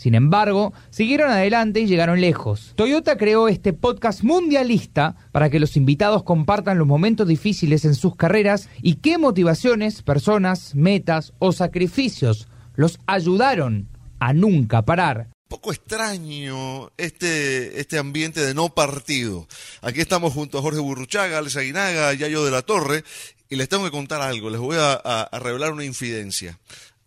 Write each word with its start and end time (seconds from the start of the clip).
Sin 0.00 0.14
embargo, 0.14 0.72
siguieron 0.88 1.30
adelante 1.30 1.80
y 1.80 1.86
llegaron 1.86 2.22
lejos. 2.22 2.72
Toyota 2.74 3.18
creó 3.18 3.48
este 3.48 3.74
podcast 3.74 4.22
mundialista 4.22 5.14
para 5.30 5.50
que 5.50 5.60
los 5.60 5.76
invitados 5.76 6.22
compartan 6.22 6.78
los 6.78 6.86
momentos 6.86 7.28
difíciles 7.28 7.84
en 7.84 7.94
sus 7.94 8.16
carreras 8.16 8.70
y 8.80 8.94
qué 8.94 9.18
motivaciones, 9.18 10.00
personas, 10.00 10.74
metas 10.74 11.34
o 11.38 11.52
sacrificios 11.52 12.48
los 12.76 12.98
ayudaron 13.06 13.90
a 14.20 14.32
nunca 14.32 14.86
parar 14.86 15.28
poco 15.48 15.72
extraño 15.72 16.92
este, 16.96 17.80
este 17.80 17.98
ambiente 17.98 18.40
de 18.40 18.54
no 18.54 18.72
partido. 18.72 19.48
Aquí 19.82 20.00
estamos 20.00 20.32
junto 20.32 20.58
a 20.58 20.62
Jorge 20.62 20.78
Burruchaga, 20.78 21.38
Alex 21.38 21.56
Aguinaga, 21.56 22.14
Yayo 22.14 22.44
de 22.44 22.52
la 22.52 22.62
Torre, 22.62 23.02
y 23.50 23.56
les 23.56 23.68
tengo 23.68 23.84
que 23.84 23.90
contar 23.90 24.22
algo, 24.22 24.48
les 24.48 24.60
voy 24.60 24.76
a, 24.78 25.28
revelar 25.32 25.72
una 25.72 25.84
infidencia. 25.84 26.58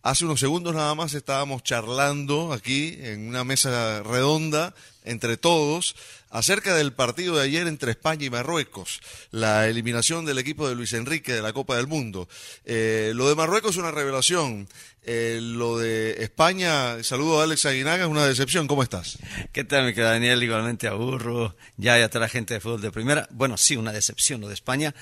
Hace 0.04 0.26
unos 0.26 0.42
segundos 0.42 0.76
nada 0.76 0.94
más 0.96 1.14
estábamos 1.14 1.64
charlando 1.64 2.52
aquí 2.52 2.98
en 3.00 3.26
una 3.26 3.46
mesa 3.46 4.04
redonda 4.04 4.76
entre 5.06 5.38
todos 5.38 5.96
acerca 6.30 6.76
del 6.76 6.92
partido 6.92 7.38
de 7.38 7.44
ayer 7.44 7.68
entre 7.68 7.92
España 7.92 8.26
y 8.26 8.30
Marruecos, 8.30 9.00
la 9.32 9.70
eliminación 9.70 10.26
del 10.26 10.40
equipo 10.40 10.68
de 10.68 10.76
Luis 10.76 10.92
Enrique 10.92 11.32
de 11.32 11.42
la 11.42 11.54
Copa 11.54 11.78
del 11.78 11.88
Mundo. 11.88 12.28
Eh, 12.66 13.14
lo 13.16 13.30
de 13.30 13.36
Marruecos 13.36 13.72
es 13.72 13.78
una 13.78 13.92
revelación. 13.92 14.68
Eh, 15.04 15.40
lo 15.42 15.78
de 15.78 16.22
España, 16.22 17.02
saludo 17.02 17.40
a 17.40 17.46
Alex 17.46 17.66
Aguinaga, 17.66 18.04
es 18.04 18.10
una 18.10 18.26
decepción. 18.26 18.68
¿Cómo 18.68 18.84
estás? 18.84 19.20
¿Qué 19.54 19.64
tal, 19.64 19.86
mi 19.86 19.94
Daniel? 19.94 20.44
Igualmente 20.44 20.90
a 20.90 20.96
Burro, 20.96 21.56
ya 21.78 21.98
y 21.98 22.02
a 22.02 22.10
toda 22.10 22.26
la 22.26 22.30
gente 22.30 22.56
de 22.56 22.60
fútbol 22.60 22.82
de 22.82 22.92
primera. 22.92 23.30
Bueno, 23.32 23.56
sí, 23.56 23.78
una 23.78 23.94
decepción 23.94 24.42
lo 24.42 24.50
de 24.50 24.54
España, 24.54 24.94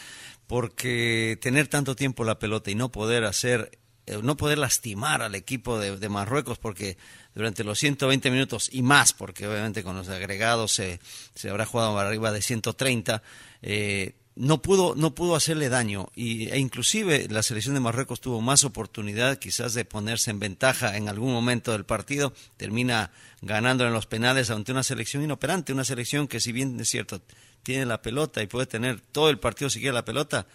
porque 0.45 1.39
tener 1.41 1.67
tanto 1.69 1.95
tiempo 1.95 2.23
la 2.23 2.37
pelota 2.37 2.69
y 2.69 2.75
no 2.75 2.91
poder 2.91 3.23
hacer 3.23 3.80
eh, 4.11 4.19
no 4.21 4.35
poder 4.35 4.57
lastimar 4.57 5.21
al 5.21 5.35
equipo 5.35 5.79
de, 5.79 6.09
Marruecos 6.09 6.57
porque 6.57 6.97
durante 7.33 7.63
los 7.63 7.79
120 7.79 8.29
minutos 8.29 8.69
y 8.71 8.81
más, 8.81 9.13
porque 9.13 9.47
obviamente 9.47 9.83
con 9.83 9.95
los 9.95 10.09
agregados 10.09 10.73
se, 10.73 10.99
se 11.33 11.49
habrá 11.49 11.65
jugado 11.65 11.97
arriba 11.97 12.31
de 12.31 12.41
130, 12.41 13.23
eh, 13.61 14.15
no 14.35 14.61
pudo 14.61 14.95
no 14.95 15.15
pudo 15.15 15.35
hacerle 15.35 15.69
daño. 15.69 16.09
Y, 16.15 16.49
e 16.49 16.59
inclusive 16.59 17.27
la 17.29 17.43
selección 17.43 17.75
de 17.75 17.81
Marruecos 17.81 18.19
tuvo 18.19 18.41
más 18.41 18.63
oportunidad 18.63 19.37
quizás 19.37 19.73
de 19.73 19.85
ponerse 19.85 20.31
en 20.31 20.39
ventaja 20.39 20.97
en 20.97 21.07
algún 21.07 21.31
momento 21.31 21.71
del 21.71 21.85
partido. 21.85 22.33
Termina 22.57 23.11
ganando 23.41 23.85
en 23.85 23.93
los 23.93 24.07
penales 24.07 24.49
ante 24.49 24.71
una 24.71 24.83
selección 24.83 25.23
inoperante 25.23 25.73
una 25.73 25.83
selección 25.83 26.27
que 26.27 26.39
si 26.39 26.51
bien 26.51 26.79
es 26.79 26.89
cierto 26.89 27.21
tiene 27.63 27.85
la 27.85 28.01
pelota 28.01 28.41
y 28.41 28.47
puede 28.47 28.65
tener 28.65 29.01
todo 29.01 29.29
el 29.29 29.39
partido 29.39 29.69
si 29.69 29.79
quiere 29.79 29.93
la 29.93 30.05
pelota 30.05 30.47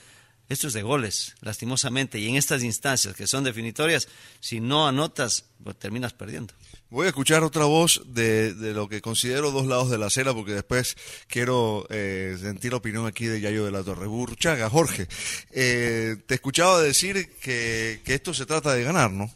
esto 0.48 0.68
es 0.68 0.74
de 0.74 0.82
goles, 0.82 1.34
lastimosamente, 1.40 2.18
y 2.20 2.28
en 2.28 2.36
estas 2.36 2.62
instancias 2.62 3.14
que 3.16 3.26
son 3.26 3.42
definitorias, 3.42 4.08
si 4.40 4.60
no 4.60 4.86
anotas, 4.86 5.46
pues 5.62 5.76
terminas 5.76 6.12
perdiendo. 6.12 6.54
Voy 6.88 7.06
a 7.06 7.08
escuchar 7.08 7.42
otra 7.42 7.64
voz 7.64 8.02
de, 8.06 8.54
lo 8.72 8.88
que 8.88 9.00
considero 9.00 9.50
dos 9.50 9.66
lados 9.66 9.90
de 9.90 9.98
la 9.98 10.06
acera, 10.06 10.32
porque 10.34 10.52
después 10.52 10.96
quiero 11.26 11.86
eh, 11.90 12.36
sentir 12.40 12.70
la 12.70 12.78
opinión 12.78 13.06
aquí 13.06 13.26
de 13.26 13.40
Yayo 13.40 13.64
de 13.64 13.72
la 13.72 13.82
Torre. 13.82 14.06
Burchaga, 14.06 14.70
Jorge, 14.70 15.08
eh, 15.50 16.16
te 16.26 16.34
escuchaba 16.36 16.80
decir 16.80 17.28
que, 17.42 18.00
que, 18.04 18.14
esto 18.14 18.32
se 18.32 18.46
trata 18.46 18.72
de 18.72 18.84
ganar, 18.84 19.10
¿no? 19.10 19.28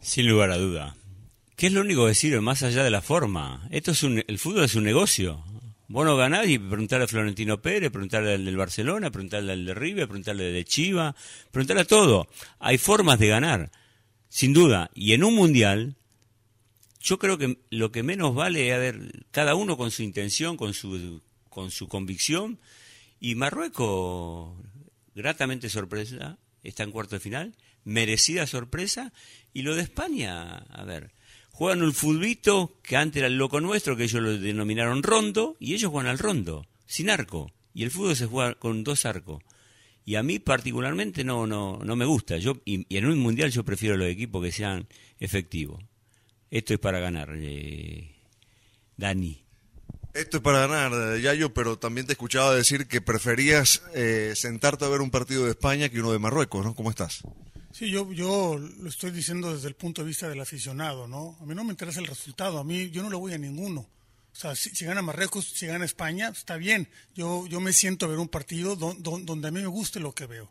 Sin 0.00 0.28
lugar 0.28 0.52
a 0.52 0.56
duda. 0.56 0.96
¿Qué 1.56 1.66
es 1.66 1.72
lo 1.72 1.80
único 1.80 2.06
que 2.06 2.14
sirve 2.14 2.40
más 2.40 2.62
allá 2.62 2.84
de 2.84 2.90
la 2.90 3.02
forma? 3.02 3.66
Esto 3.70 3.90
es 3.90 4.04
un, 4.04 4.22
el 4.28 4.38
fútbol 4.38 4.64
es 4.64 4.74
un 4.76 4.84
negocio. 4.84 5.42
Vos 5.88 6.04
no 6.04 6.16
ganás 6.16 6.48
y 6.48 6.58
preguntarle 6.58 7.04
a 7.04 7.08
Florentino 7.08 7.62
Pérez, 7.62 7.92
preguntarle 7.92 8.34
al 8.34 8.44
del 8.44 8.56
Barcelona, 8.56 9.10
preguntarle 9.12 9.52
al 9.52 9.64
de 9.64 9.74
River, 9.74 10.08
preguntarle 10.08 10.48
al 10.48 10.52
de 10.52 10.64
Chiva, 10.64 11.14
preguntarle 11.52 11.82
a 11.82 11.86
todo. 11.86 12.26
Hay 12.58 12.76
formas 12.76 13.20
de 13.20 13.28
ganar, 13.28 13.70
sin 14.28 14.52
duda. 14.52 14.90
Y 14.94 15.12
en 15.12 15.22
un 15.22 15.34
mundial, 15.36 15.96
yo 17.00 17.20
creo 17.20 17.38
que 17.38 17.58
lo 17.70 17.92
que 17.92 18.02
menos 18.02 18.34
vale 18.34 18.68
es 18.68 18.74
haber 18.74 19.26
cada 19.30 19.54
uno 19.54 19.76
con 19.76 19.92
su 19.92 20.02
intención, 20.02 20.56
con 20.56 20.74
su, 20.74 21.22
con 21.48 21.70
su 21.70 21.86
convicción. 21.86 22.58
Y 23.20 23.36
Marruecos, 23.36 24.58
gratamente 25.14 25.68
sorpresa, 25.68 26.38
está 26.64 26.82
en 26.82 26.90
cuarto 26.90 27.14
de 27.14 27.20
final, 27.20 27.54
merecida 27.84 28.48
sorpresa. 28.48 29.12
Y 29.52 29.62
lo 29.62 29.76
de 29.76 29.82
España, 29.82 30.56
a 30.56 30.84
ver, 30.84 31.12
juegan 31.56 31.82
un 31.82 31.94
fulbito 31.94 32.76
que 32.82 32.98
antes 32.98 33.16
era 33.16 33.28
el 33.28 33.38
loco 33.38 33.62
nuestro, 33.62 33.96
que 33.96 34.04
ellos 34.04 34.20
lo 34.20 34.36
denominaron 34.36 35.02
rondo, 35.02 35.56
y 35.58 35.72
ellos 35.72 35.90
juegan 35.90 36.10
al 36.10 36.18
rondo, 36.18 36.66
sin 36.84 37.08
arco. 37.08 37.50
Y 37.72 37.82
el 37.82 37.90
fútbol 37.90 38.14
se 38.14 38.26
juega 38.26 38.56
con 38.56 38.84
dos 38.84 39.06
arcos. 39.06 39.42
Y 40.04 40.16
a 40.16 40.22
mí 40.22 40.38
particularmente 40.38 41.24
no, 41.24 41.46
no, 41.46 41.80
no 41.82 41.96
me 41.96 42.04
gusta. 42.04 42.36
Yo, 42.36 42.58
y, 42.66 42.84
en 42.94 43.06
un 43.06 43.18
mundial 43.18 43.50
yo 43.50 43.64
prefiero 43.64 43.96
los 43.96 44.06
equipos 44.06 44.44
que 44.44 44.52
sean 44.52 44.86
efectivos. 45.18 45.82
Esto 46.50 46.74
es 46.74 46.78
para 46.78 47.00
ganar, 47.00 47.30
eh, 47.34 48.14
Dani. 48.98 49.42
Esto 50.12 50.36
es 50.36 50.42
para 50.42 50.66
ganar, 50.66 51.18
Yayo, 51.18 51.54
pero 51.54 51.78
también 51.78 52.06
te 52.06 52.12
escuchaba 52.12 52.54
decir 52.54 52.86
que 52.86 53.00
preferías 53.00 53.82
eh, 53.94 54.34
sentarte 54.36 54.84
a 54.84 54.88
ver 54.88 55.00
un 55.00 55.10
partido 55.10 55.44
de 55.44 55.52
España 55.52 55.88
que 55.88 56.00
uno 56.00 56.12
de 56.12 56.18
Marruecos, 56.18 56.66
¿no? 56.66 56.74
¿Cómo 56.74 56.90
estás? 56.90 57.22
Sí, 57.76 57.90
yo, 57.90 58.10
yo 58.10 58.56
lo 58.56 58.88
estoy 58.88 59.10
diciendo 59.10 59.52
desde 59.52 59.68
el 59.68 59.74
punto 59.74 60.00
de 60.00 60.08
vista 60.08 60.30
del 60.30 60.40
aficionado, 60.40 61.06
¿no? 61.06 61.36
A 61.42 61.44
mí 61.44 61.54
no 61.54 61.62
me 61.62 61.72
interesa 61.72 62.00
el 62.00 62.06
resultado, 62.06 62.58
a 62.58 62.64
mí 62.64 62.88
yo 62.88 63.02
no 63.02 63.10
le 63.10 63.16
voy 63.16 63.34
a 63.34 63.38
ninguno. 63.38 63.80
O 63.80 64.34
sea, 64.34 64.54
si, 64.54 64.70
gana 64.86 65.02
Marruecos, 65.02 65.44
si 65.44 65.66
gana 65.66 65.84
España, 65.84 66.28
está 66.28 66.56
bien. 66.56 66.88
Yo, 67.14 67.46
yo 67.46 67.60
me 67.60 67.74
siento 67.74 68.06
a 68.06 68.08
ver 68.08 68.18
un 68.18 68.28
partido 68.28 68.76
donde 68.76 69.48
a 69.48 69.50
mí 69.50 69.60
me 69.60 69.66
guste 69.66 70.00
lo 70.00 70.14
que 70.14 70.24
veo. 70.24 70.50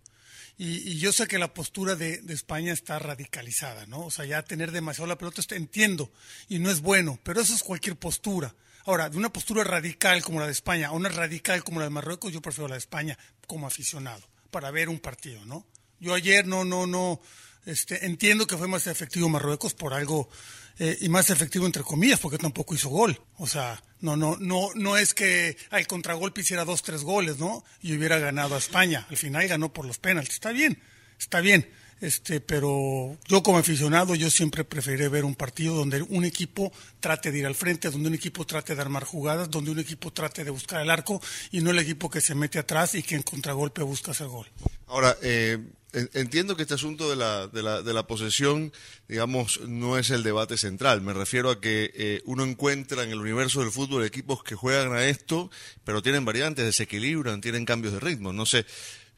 Y, 0.60 1.00
yo 1.00 1.12
sé 1.12 1.26
que 1.26 1.40
la 1.40 1.52
postura 1.52 1.96
de, 1.96 2.22
España 2.30 2.72
está 2.72 3.00
radicalizada, 3.00 3.88
¿no? 3.88 4.06
O 4.06 4.12
sea, 4.12 4.26
ya 4.26 4.44
tener 4.44 4.72
demasiado 4.72 5.08
la 5.08 5.18
pelota, 5.18 5.42
entiendo, 5.56 6.12
y 6.48 6.60
no 6.60 6.70
es 6.70 6.82
bueno, 6.82 7.18
pero 7.24 7.42
eso 7.42 7.56
es 7.56 7.64
cualquier 7.64 7.96
postura. 7.96 8.54
Ahora, 8.86 9.10
de 9.10 9.18
una 9.18 9.34
postura 9.34 9.64
radical 9.64 10.22
como 10.22 10.40
la 10.40 10.46
de 10.46 10.52
España 10.52 10.90
a 10.90 10.92
una 10.92 11.10
radical 11.10 11.64
como 11.64 11.80
la 11.80 11.86
de 11.86 11.90
Marruecos, 11.90 12.32
yo 12.32 12.44
prefiero 12.44 12.68
la 12.68 12.76
de 12.76 12.80
España 12.82 13.18
como 13.48 13.66
aficionado, 13.66 14.22
para 14.52 14.70
ver 14.70 14.90
un 14.90 15.00
partido, 15.00 15.44
¿no? 15.46 15.66
Yo 16.00 16.14
ayer 16.14 16.46
no, 16.46 16.66
no, 16.66 16.88
no, 16.88 17.22
este, 17.66 18.06
entiendo 18.06 18.48
que 18.48 18.58
fue 18.58 18.68
más 18.68 18.88
efectivo 18.88 19.30
Marruecos 19.30 19.74
por 19.74 19.94
algo, 19.94 20.30
eh, 20.78 20.98
y 21.02 21.10
más 21.10 21.30
efectivo 21.30 21.66
entre 21.66 21.84
comillas, 21.84 22.20
porque 22.20 22.38
tampoco 22.38 22.76
hizo 22.76 22.90
gol. 22.90 23.22
O 23.38 23.48
sea, 23.48 23.82
no, 24.02 24.18
no, 24.18 24.36
no, 24.40 24.70
no 24.76 24.98
es 24.98 25.14
que 25.14 25.58
al 25.70 25.88
contragolpe 25.88 26.42
hiciera 26.42 26.66
dos, 26.66 26.84
tres 26.84 27.04
goles, 27.04 27.38
¿no? 27.40 27.64
Y 27.82 27.96
hubiera 27.96 28.20
ganado 28.20 28.56
a 28.56 28.58
España. 28.58 29.08
Al 29.10 29.18
final 29.18 29.48
ganó 29.48 29.72
por 29.72 29.86
los 29.86 30.00
penaltis. 30.00 30.36
Está 30.36 30.52
bien, 30.52 30.82
está 31.18 31.40
bien. 31.40 31.70
Este, 32.02 32.42
pero 32.42 33.18
yo 33.26 33.42
como 33.42 33.58
aficionado, 33.58 34.16
yo 34.16 34.30
siempre 34.30 34.64
preferiré 34.64 35.08
ver 35.08 35.24
un 35.24 35.36
partido 35.36 35.76
donde 35.76 36.02
un 36.02 36.26
equipo 36.26 36.72
trate 37.00 37.32
de 37.32 37.40
ir 37.40 37.46
al 37.46 37.56
frente, 37.56 37.90
donde 37.90 38.10
un 38.10 38.16
equipo 38.16 38.46
trate 38.46 38.76
de 38.76 38.82
armar 38.82 39.06
jugadas, 39.06 39.50
donde 39.50 39.72
un 39.72 39.80
equipo 39.80 40.12
trate 40.12 40.44
de 40.44 40.52
buscar 40.52 40.82
el 40.82 40.90
arco 40.90 41.22
y 41.52 41.62
no 41.62 41.72
el 41.72 41.80
equipo 41.80 42.10
que 42.10 42.22
se 42.22 42.36
mete 42.36 42.60
atrás 42.60 42.96
y 42.96 43.04
que 43.04 43.16
en 43.16 43.24
contragolpe 43.24 43.82
busca 43.82 44.12
hacer 44.12 44.28
gol. 44.28 44.48
Ahora, 44.88 45.18
eh, 45.22 45.58
entiendo 46.14 46.56
que 46.56 46.64
este 46.64 46.76
asunto 46.76 47.10
de 47.10 47.16
la, 47.16 47.48
de 47.48 47.64
la, 47.64 47.82
de 47.82 47.94
la 47.94 48.06
posesión, 48.06 48.72
digamos, 49.08 49.62
no 49.62 49.98
es 49.98 50.10
el 50.10 50.24
debate 50.24 50.58
central. 50.58 51.02
Me 51.02 51.14
refiero 51.14 51.50
a 51.50 51.62
que 51.62 51.92
eh, 51.96 52.22
uno 52.26 52.44
encuentra 52.44 53.04
en 53.04 53.12
el 53.12 53.20
universo 53.20 53.62
del 53.62 53.72
fútbol 53.72 54.04
equipos 54.06 54.44
que 54.44 54.56
juegan 54.56 54.94
a 54.94 55.06
esto, 55.06 55.50
pero 55.84 56.02
tienen 56.02 56.26
variantes, 56.26 56.66
desequilibran, 56.66 57.42
tienen 57.42 57.66
cambios 57.66 57.94
de 57.94 58.00
ritmo. 58.00 58.34
No 58.34 58.46
sé, 58.46 58.66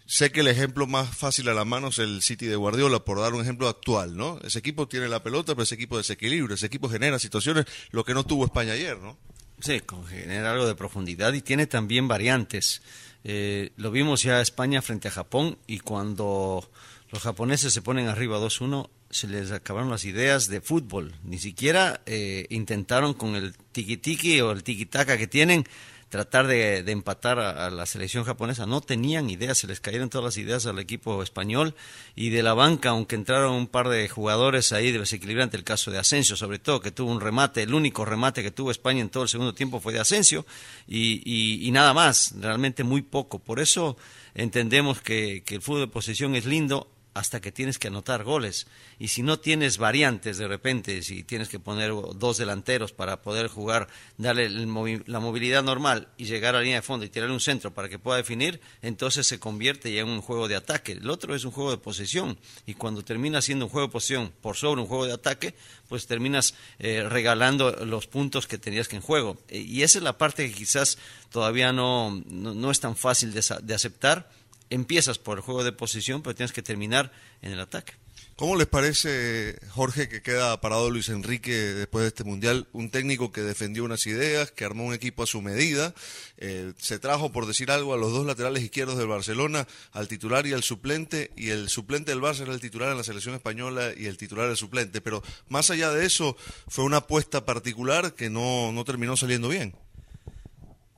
sé 0.08 0.32
que 0.32 0.40
el 0.40 0.48
ejemplo 0.48 0.88
más 0.88 1.16
fácil 1.16 1.50
a 1.50 1.54
la 1.54 1.66
mano 1.66 1.90
es 1.90 2.00
el 2.00 2.22
City 2.24 2.48
de 2.48 2.56
Guardiola, 2.56 3.06
por 3.06 3.20
dar 3.20 3.34
un 3.34 3.42
ejemplo 3.42 3.68
actual, 3.68 4.18
¿no? 4.18 4.40
Ese 4.44 4.60
equipo 4.60 4.88
tiene 4.88 5.08
la 5.08 5.22
pelota, 5.22 5.54
pero 5.54 5.64
ese 5.64 5.76
equipo 5.76 5.98
desequilibra, 5.98 6.56
ese 6.56 6.66
equipo 6.66 6.90
genera 6.90 7.20
situaciones, 7.20 7.66
lo 7.92 8.04
que 8.04 8.14
no 8.14 8.24
tuvo 8.24 8.46
España 8.46 8.74
ayer, 8.74 8.98
¿no? 8.98 9.18
Sí, 9.60 9.82
genera 10.10 10.52
algo 10.52 10.66
de 10.68 10.76
profundidad 10.76 11.34
y 11.34 11.42
tiene 11.42 11.68
también 11.68 12.08
variantes. 12.08 12.82
Eh, 13.24 13.72
lo 13.76 13.92
vimos 13.92 14.24
ya 14.24 14.42
España 14.42 14.82
frente 14.82 15.08
a 15.08 15.12
Japón 15.12 15.58
y 15.68 15.80
cuando 15.80 16.70
los 17.12 17.24
japoneses 17.24 17.74
se 17.74 17.82
ponen 17.82 18.08
arriba 18.08 18.40
2-1 18.40 18.90
se 19.10 19.28
les 19.28 19.52
acabaron 19.52 19.90
las 19.90 20.06
ideas 20.06 20.48
de 20.48 20.62
fútbol. 20.62 21.16
Ni 21.24 21.40
siquiera 21.40 22.02
eh, 22.06 22.46
intentaron 22.50 23.14
con 23.14 23.36
el 23.36 23.56
tiki-tiki 23.72 24.42
o 24.42 24.52
el 24.52 24.64
tiki-taka 24.64 25.18
que 25.18 25.28
tienen 25.28 25.66
tratar 26.10 26.48
de, 26.48 26.80
empatar 26.92 27.40
a, 27.40 27.70
la 27.70 27.86
selección 27.86 28.24
japonesa. 28.24 28.66
No 28.66 28.82
tenían 28.82 29.30
ideas, 29.30 29.58
se 29.58 29.68
les 29.68 29.80
cayeron 29.80 30.10
todas 30.10 30.26
las 30.26 30.38
ideas 30.38 30.66
al 30.66 30.80
equipo 30.80 31.22
español 31.22 31.76
y 32.16 32.30
de 32.30 32.44
la 32.44 32.54
banca, 32.54 32.90
aunque 32.90 33.16
entraron 33.16 33.54
un 33.54 33.68
par 33.68 33.90
de 33.90 34.08
jugadores 34.08 34.72
ahí 34.72 34.92
de 34.92 35.00
desequilibrante, 35.00 35.58
el 35.58 35.64
caso 35.64 35.92
de 35.92 35.98
Asensio, 35.98 36.36
sobre 36.36 36.60
todo, 36.60 36.80
que 36.80 36.92
tuvo 36.92 37.12
un 37.12 37.22
remate, 37.22 37.64
el 37.64 37.74
único 37.74 38.06
remate 38.06 38.44
que 38.44 38.52
tuvo 38.52 38.72
España 38.72 39.02
en 39.02 39.10
todo 39.10 39.24
el 39.24 39.30
segundo 39.30 39.54
tiempo 39.54 39.80
fue 39.80 39.94
de 39.94 40.00
Asensio 40.00 40.46
y, 40.88 41.70
nada 41.72 41.94
más, 41.94 42.34
realmente 42.40 42.84
muy 42.84 43.02
poco. 43.02 43.40
Por 43.40 43.60
eso 43.60 43.98
entendemos 44.34 45.02
que, 45.02 45.44
que 45.46 45.56
el 45.56 45.62
fútbol 45.62 45.82
de 45.82 45.88
posesión 45.88 46.36
es 46.36 46.46
lindo, 46.46 46.90
hasta 47.18 47.42
que 47.42 47.52
tienes 47.52 47.80
que 47.80 47.88
anotar 47.88 48.24
goles. 48.24 48.68
Y 49.00 49.08
si 49.08 49.24
no 49.24 49.40
tienes 49.40 49.80
variantes 49.80 50.38
de 50.38 50.48
repente, 50.48 51.02
si 51.02 51.24
tienes 51.24 51.50
que 51.50 51.60
poner 51.60 51.92
dos 52.16 52.38
delanteros 52.38 52.92
para 52.92 53.24
poder 53.24 53.48
jugar, 53.48 53.88
darle 54.18 54.50
la 54.50 55.20
movilidad 55.20 55.64
normal 55.64 56.10
y 56.18 56.26
llegar 56.26 56.54
a 56.54 56.60
la 56.60 56.64
línea 56.64 56.78
de 56.78 56.84
fondo 56.84 57.06
y 57.06 57.10
tirarle 57.10 57.34
un 57.34 57.40
centro 57.40 57.74
para 57.74 57.90
que 57.90 57.98
pueda 57.98 58.18
definir, 58.18 58.62
entonces 58.84 59.26
se 59.26 59.40
convierte 59.40 59.92
ya 59.92 60.02
en 60.02 60.10
un 60.10 60.22
juego 60.22 60.48
de 60.48 60.56
ataque. 60.56 60.92
El 60.92 61.10
otro 61.10 61.34
es 61.34 61.44
un 61.44 61.52
juego 61.52 61.72
de 61.72 61.78
posesión. 61.78 62.38
Y 62.68 62.76
cuando 62.76 63.04
termina 63.04 63.42
siendo 63.42 63.66
un 63.66 63.72
juego 63.72 63.88
de 63.88 63.94
posesión 63.94 64.32
por 64.42 64.56
sobre 64.56 64.82
un 64.82 64.88
juego 64.88 65.08
de 65.08 65.14
ataque, 65.14 65.56
pues 65.90 66.06
terminas 66.06 66.54
eh, 66.78 67.04
regalando 67.10 67.72
los 67.84 68.06
puntos 68.06 68.46
que 68.46 68.60
tenías 68.60 68.88
que 68.88 68.98
en 68.98 69.02
juego. 69.02 69.38
Eh, 69.48 69.60
y 69.60 69.82
esa 69.82 69.98
es 69.98 70.04
la 70.04 70.20
parte 70.20 70.48
que 70.48 70.54
quizás 70.54 71.00
todavía 71.32 71.74
no, 71.74 72.22
no, 72.28 72.70
es 72.70 72.80
tan 72.80 72.96
fácil 72.96 73.34
de 73.34 73.74
aceptar 73.74 74.30
empiezas 74.70 75.18
por 75.18 75.38
el 75.38 75.44
juego 75.44 75.64
de 75.64 75.72
posición, 75.72 76.22
pero 76.22 76.36
tienes 76.36 76.52
que 76.52 76.62
terminar 76.62 77.12
en 77.42 77.52
el 77.52 77.60
ataque. 77.60 77.94
¿Cómo 78.38 78.56
les 78.56 78.68
parece, 78.68 79.58
Jorge, 79.70 80.08
que 80.08 80.22
queda 80.22 80.62
parado 80.62 80.92
Luis 80.92 81.10
Enrique 81.10 81.52
después 81.52 82.04
de 82.04 82.10
este 82.10 82.24
Mundial? 82.24 82.68
Un 82.72 82.92
técnico 82.92 83.32
que 83.32 83.42
defendió 83.42 83.84
unas 83.84 84.06
ideas, 84.06 84.52
que 84.52 84.64
armó 84.64 84.86
un 84.86 84.94
equipo 84.94 85.24
a 85.24 85.26
su 85.26 85.42
medida, 85.42 85.96
eh, 86.38 86.74
se 86.78 87.00
trajo, 87.00 87.32
por 87.32 87.48
decir 87.48 87.72
algo, 87.72 87.96
a 87.96 87.98
los 87.98 88.12
dos 88.12 88.28
laterales 88.28 88.62
izquierdos 88.62 88.96
del 88.96 89.08
Barcelona, 89.08 89.68
al 89.92 90.08
titular 90.08 90.46
y 90.46 90.54
al 90.54 90.62
suplente, 90.62 91.32
y 91.36 91.50
el 91.50 91.68
suplente 91.68 92.12
del 92.12 92.22
Barça 92.22 92.42
era 92.42 92.54
el 92.54 92.62
titular 92.62 92.92
en 92.92 92.98
la 92.98 93.04
selección 93.04 93.34
española 93.34 93.92
y 93.98 94.06
el 94.06 94.18
titular 94.18 94.48
el 94.48 94.56
suplente. 94.56 95.02
Pero 95.02 95.24
más 95.50 95.72
allá 95.72 95.90
de 95.90 96.06
eso, 96.06 96.38
fue 96.68 96.84
una 96.84 96.98
apuesta 96.98 97.44
particular 97.44 98.14
que 98.14 98.30
no, 98.30 98.72
no 98.72 98.86
terminó 98.86 99.18
saliendo 99.18 99.50
bien. 99.50 99.74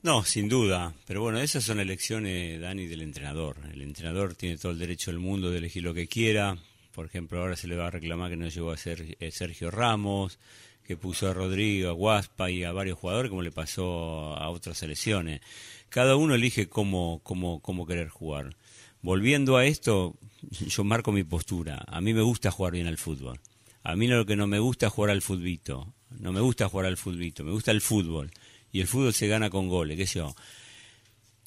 No, 0.02 0.24
sin 0.24 0.48
duda. 0.48 0.94
Pero 1.06 1.20
bueno, 1.20 1.40
esas 1.40 1.62
son 1.62 1.78
elecciones, 1.78 2.58
Dani, 2.58 2.86
del 2.86 3.02
entrenador. 3.02 3.56
El 3.70 3.82
entrenador 3.82 4.34
tiene 4.34 4.56
todo 4.56 4.72
el 4.72 4.78
derecho 4.78 5.10
del 5.10 5.20
mundo 5.20 5.50
de 5.50 5.58
elegir 5.58 5.82
lo 5.82 5.92
que 5.92 6.08
quiera. 6.08 6.56
Por 6.92 7.04
ejemplo, 7.04 7.38
ahora 7.38 7.54
se 7.54 7.68
le 7.68 7.76
va 7.76 7.88
a 7.88 7.90
reclamar 7.90 8.30
que 8.30 8.36
no 8.38 8.48
llegó 8.48 8.70
a 8.70 8.78
ser 8.78 9.16
eh, 9.20 9.30
Sergio 9.30 9.70
Ramos, 9.70 10.38
que 10.86 10.96
puso 10.96 11.28
a 11.28 11.34
Rodrigo, 11.34 11.90
a 11.90 11.92
Guaspa 11.92 12.50
y 12.50 12.64
a 12.64 12.72
varios 12.72 12.98
jugadores, 12.98 13.28
como 13.28 13.42
le 13.42 13.52
pasó 13.52 14.34
a 14.38 14.48
otras 14.48 14.78
selecciones. 14.78 15.42
Cada 15.90 16.16
uno 16.16 16.34
elige 16.34 16.66
cómo, 16.66 17.20
cómo, 17.22 17.60
cómo 17.60 17.86
querer 17.86 18.08
jugar. 18.08 18.56
Volviendo 19.02 19.58
a 19.58 19.66
esto, 19.66 20.16
yo 20.50 20.82
marco 20.82 21.12
mi 21.12 21.24
postura. 21.24 21.84
A 21.86 22.00
mí 22.00 22.14
me 22.14 22.22
gusta 22.22 22.50
jugar 22.50 22.72
bien 22.72 22.86
al 22.86 22.96
fútbol. 22.96 23.38
A 23.82 23.96
mí 23.96 24.08
lo 24.08 24.24
que 24.24 24.36
no 24.36 24.46
me 24.46 24.60
gusta 24.60 24.86
es 24.86 24.92
jugar 24.94 25.10
al 25.10 25.20
futbito. 25.20 25.92
No 26.18 26.32
me 26.32 26.40
gusta 26.40 26.70
jugar 26.70 26.86
al 26.86 26.96
futbito, 26.96 27.44
me 27.44 27.52
gusta 27.52 27.70
el 27.70 27.82
fútbol 27.82 28.30
y 28.72 28.80
el 28.80 28.86
fútbol 28.86 29.14
se 29.14 29.28
gana 29.28 29.50
con 29.50 29.68
goles, 29.68 29.96
qué 29.96 30.06
sé 30.06 30.20
yo. 30.20 30.34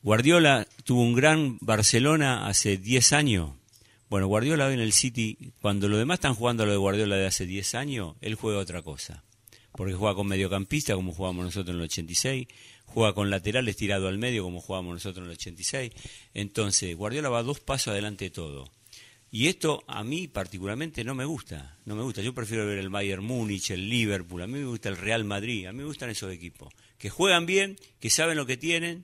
Guardiola 0.03 0.67
tuvo 0.83 1.01
un 1.01 1.13
gran 1.13 1.57
Barcelona 1.61 2.45
hace 2.47 2.77
10 2.77 3.13
años. 3.13 3.51
Bueno, 4.09 4.27
Guardiola 4.27 4.67
hoy 4.67 4.73
en 4.73 4.81
el 4.81 4.91
City, 4.91 5.53
cuando 5.61 5.87
los 5.87 5.97
demás 5.97 6.15
están 6.15 6.35
jugando 6.35 6.65
lo 6.65 6.71
de 6.73 6.77
Guardiola 6.77 7.15
de 7.15 7.25
hace 7.25 7.45
10 7.45 7.75
años, 7.75 8.15
él 8.19 8.35
juega 8.35 8.59
otra 8.59 8.81
cosa. 8.81 9.23
Porque 9.71 9.93
juega 9.93 10.13
con 10.13 10.27
mediocampista, 10.27 10.93
como 10.93 11.13
jugábamos 11.13 11.45
nosotros 11.45 11.73
en 11.73 11.79
el 11.79 11.85
86, 11.85 12.47
juega 12.85 13.13
con 13.13 13.29
laterales 13.29 13.77
tirado 13.77 14.09
al 14.09 14.17
medio, 14.17 14.43
como 14.43 14.59
jugábamos 14.59 14.95
nosotros 14.95 15.23
en 15.23 15.31
el 15.31 15.37
86. 15.37 15.93
Entonces, 16.33 16.95
Guardiola 16.97 17.29
va 17.29 17.41
dos 17.41 17.61
pasos 17.61 17.93
adelante 17.93 18.25
de 18.25 18.31
todo. 18.31 18.69
Y 19.31 19.47
esto 19.47 19.85
a 19.87 20.03
mí 20.03 20.27
particularmente 20.27 21.05
no 21.05 21.15
me 21.15 21.23
gusta, 21.25 21.77
no 21.85 21.95
me 21.95 22.03
gusta. 22.03 22.21
Yo 22.21 22.35
prefiero 22.35 22.67
ver 22.67 22.77
el 22.77 22.89
Bayern 22.89 23.23
Múnich, 23.23 23.71
el 23.71 23.89
Liverpool, 23.89 24.41
a 24.41 24.47
mí 24.47 24.59
me 24.59 24.65
gusta 24.65 24.89
el 24.89 24.97
Real 24.97 25.23
Madrid, 25.23 25.65
a 25.65 25.71
mí 25.71 25.79
me 25.79 25.85
gustan 25.85 26.09
esos 26.09 26.31
equipos 26.31 26.71
que 27.03 27.09
juegan 27.09 27.45
bien, 27.45 27.75
que 27.99 28.09
saben 28.09 28.37
lo 28.37 28.45
que 28.45 28.55
tienen 28.55 29.03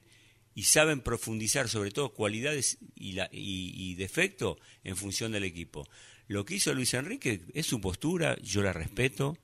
y 0.56 0.64
saben 0.64 1.02
profundizar 1.02 1.68
sobre 1.68 1.92
todo 1.92 2.14
cualidades 2.14 2.78
y, 2.96 3.20
y, 3.30 3.96
defectos 3.96 4.56
en 4.86 4.96
función 4.96 5.34
del 5.34 5.44
equipo. 5.44 5.86
Lo 6.30 6.46
que 6.46 6.56
hizo 6.56 6.74
Luis 6.74 6.94
Enrique 6.94 7.42
es 7.54 7.66
su 7.66 7.82
postura, 7.82 8.38
yo 8.42 8.62
la 8.62 8.72
respeto, 8.72 9.38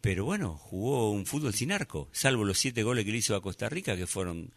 pero 0.00 0.24
bueno, 0.24 0.56
jugó 0.56 1.10
un 1.10 1.26
fútbol 1.26 1.52
sin 1.52 1.72
arco, 1.72 2.08
salvo 2.12 2.44
los 2.44 2.60
siete 2.60 2.84
goles 2.84 3.04
que 3.04 3.10
le 3.10 3.18
hizo 3.18 3.34
a 3.34 3.42
Costa 3.42 3.68
Rica, 3.68 3.96
que 3.96 4.06
fueron 4.06 4.54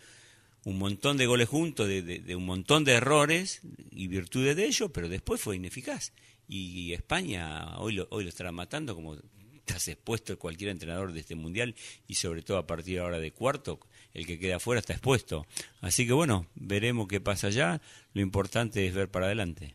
un 0.63 0.77
montón 0.77 1.17
de 1.17 1.25
goles 1.25 1.49
juntos, 1.49 1.87
de, 1.87 2.35
un 2.35 2.45
montón 2.45 2.83
de 2.83 2.91
errores 2.91 3.61
y 3.89 4.09
virtudes 4.09 4.55
de 4.55 4.67
ellos, 4.67 4.91
pero 4.93 5.09
después 5.09 5.41
fue 5.41 5.55
ineficaz. 5.55 6.13
Y, 6.47 6.93
España 6.93 7.79
hoy 7.79 7.93
lo, 7.93 8.07
hoy 8.11 8.25
lo 8.25 8.29
estará 8.29 8.51
matando 8.51 8.93
como 8.93 9.17
estás 9.65 9.87
expuesto 9.87 10.37
cualquier 10.37 10.71
entrenador 10.71 11.13
de 11.13 11.21
este 11.21 11.35
mundial 11.35 11.73
y 12.07 12.15
sobre 12.15 12.41
todo 12.41 12.57
a 12.57 12.67
partir 12.67 12.99
ahora 12.99 13.19
de 13.19 13.31
cuarto, 13.31 13.79
el 14.13 14.27
que 14.27 14.37
queda 14.37 14.57
afuera 14.57 14.79
está 14.79 14.93
expuesto. 14.93 15.47
Así 15.81 16.05
que 16.05 16.13
bueno, 16.13 16.47
veremos 16.55 17.07
qué 17.07 17.21
pasa 17.21 17.47
allá. 17.47 17.81
Lo 18.13 18.21
importante 18.21 18.85
es 18.85 18.93
ver 18.93 19.09
para 19.09 19.27
adelante. 19.27 19.73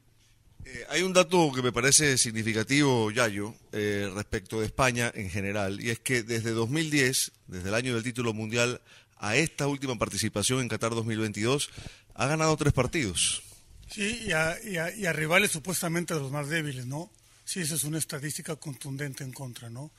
Eh, 0.65 0.85
hay 0.91 1.03
un 1.03 1.15
dato 1.15 1.51
que 1.55 1.63
me 1.63 1.73
parece 1.73 2.19
significativo, 2.19 3.11
Yayo, 3.11 3.55
eh, 3.73 4.11
respecto 4.15 4.61
de 4.61 4.67
España 4.67 5.11
en 5.15 5.31
general, 5.31 5.83
y 5.83 5.91
es 5.91 5.99
que 5.99 6.23
desde 6.23 6.51
2010, 6.51 7.33
desde 7.47 7.69
el 7.69 7.75
año 7.75 7.95
del 7.95 8.03
título 8.03 8.35
mundial, 8.35 8.83
a 9.17 9.37
esta 9.37 9.67
última 9.67 9.97
participación 9.97 10.61
en 10.61 10.69
Qatar 10.69 10.95
2022, 10.95 11.71
ha 12.15 12.27
ganado 12.27 12.57
tres 12.57 12.73
partidos. 12.73 13.43
Sí, 13.91 14.25
y 14.27 14.33
a, 14.33 14.59
y 14.63 15.07
a 15.07 15.13
rivales 15.15 15.51
supuestamente 15.51 16.15
los 16.15 16.31
más 16.31 16.49
débiles, 16.49 16.85
¿no? 16.85 17.11
Sí, 17.49 17.61
esa 17.61 17.77
es 17.77 17.85
una 17.85 17.97
estadística 17.97 18.57
contundente 18.57 19.25
en 19.25 19.33
contra, 19.33 19.71
¿no? 19.71 19.91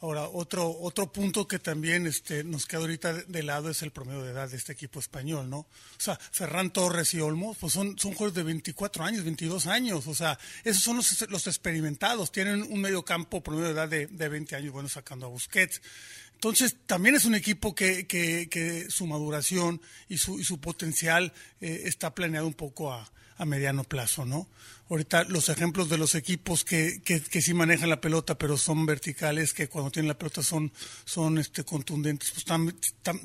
Ahora, 0.00 0.26
otro, 0.26 0.70
otro 0.70 1.12
punto 1.12 1.46
que 1.46 1.58
también 1.58 2.06
este, 2.06 2.42
nos 2.44 2.64
queda 2.64 2.80
ahorita 2.80 3.12
de, 3.12 3.42
lado 3.42 3.68
es 3.68 3.82
el 3.82 3.90
promedio 3.90 4.22
de 4.22 4.30
edad 4.30 4.48
de 4.48 4.56
este 4.56 4.72
equipo 4.72 5.00
español, 5.00 5.50
¿no? 5.50 5.58
O 5.58 5.68
sea, 5.98 6.16
Ferran 6.16 6.72
Torres 6.72 7.12
y 7.12 7.20
Olmo, 7.20 7.52
pues 7.60 7.74
son, 7.74 7.98
son 7.98 8.12
jugadores 8.12 8.36
de 8.36 8.42
24 8.44 9.04
años, 9.04 9.22
22 9.22 9.66
años, 9.66 10.06
o 10.06 10.14
sea, 10.14 10.38
esos 10.64 10.82
son 10.82 10.96
los, 10.96 11.28
los 11.28 11.46
experimentados, 11.46 12.32
tienen 12.32 12.62
un 12.62 12.80
medio 12.80 13.04
campo 13.04 13.42
promedio 13.42 13.66
de 13.66 13.72
edad 13.72 13.88
de, 13.88 14.06
de 14.06 14.28
20 14.30 14.56
años, 14.56 14.72
bueno, 14.72 14.88
sacando 14.88 15.26
a 15.26 15.28
Busquets. 15.28 15.82
Entonces, 16.32 16.74
también 16.86 17.16
es 17.16 17.26
un 17.26 17.34
equipo 17.34 17.74
que, 17.74 18.06
que, 18.06 18.48
que 18.48 18.88
su 18.88 19.06
maduración 19.06 19.82
y 20.08 20.16
su, 20.16 20.40
y 20.40 20.44
su 20.44 20.58
potencial 20.58 21.34
eh, 21.60 21.82
está 21.84 22.14
planeado 22.14 22.46
un 22.46 22.54
poco 22.54 22.94
a, 22.94 23.12
a 23.36 23.44
mediano 23.44 23.84
plazo, 23.84 24.24
¿no? 24.24 24.48
Ahorita 24.90 25.24
los 25.24 25.48
ejemplos 25.48 25.88
de 25.88 25.96
los 25.96 26.14
equipos 26.14 26.64
que, 26.64 27.00
que, 27.02 27.20
que, 27.20 27.40
sí 27.40 27.54
manejan 27.54 27.88
la 27.88 28.00
pelota, 28.00 28.36
pero 28.36 28.58
son 28.58 28.84
verticales, 28.84 29.54
que 29.54 29.68
cuando 29.68 29.90
tienen 29.90 30.08
la 30.08 30.18
pelota 30.18 30.42
son, 30.42 30.72
son 31.04 31.38
este, 31.38 31.64
contundentes, 31.64 32.32
pues 32.32 32.44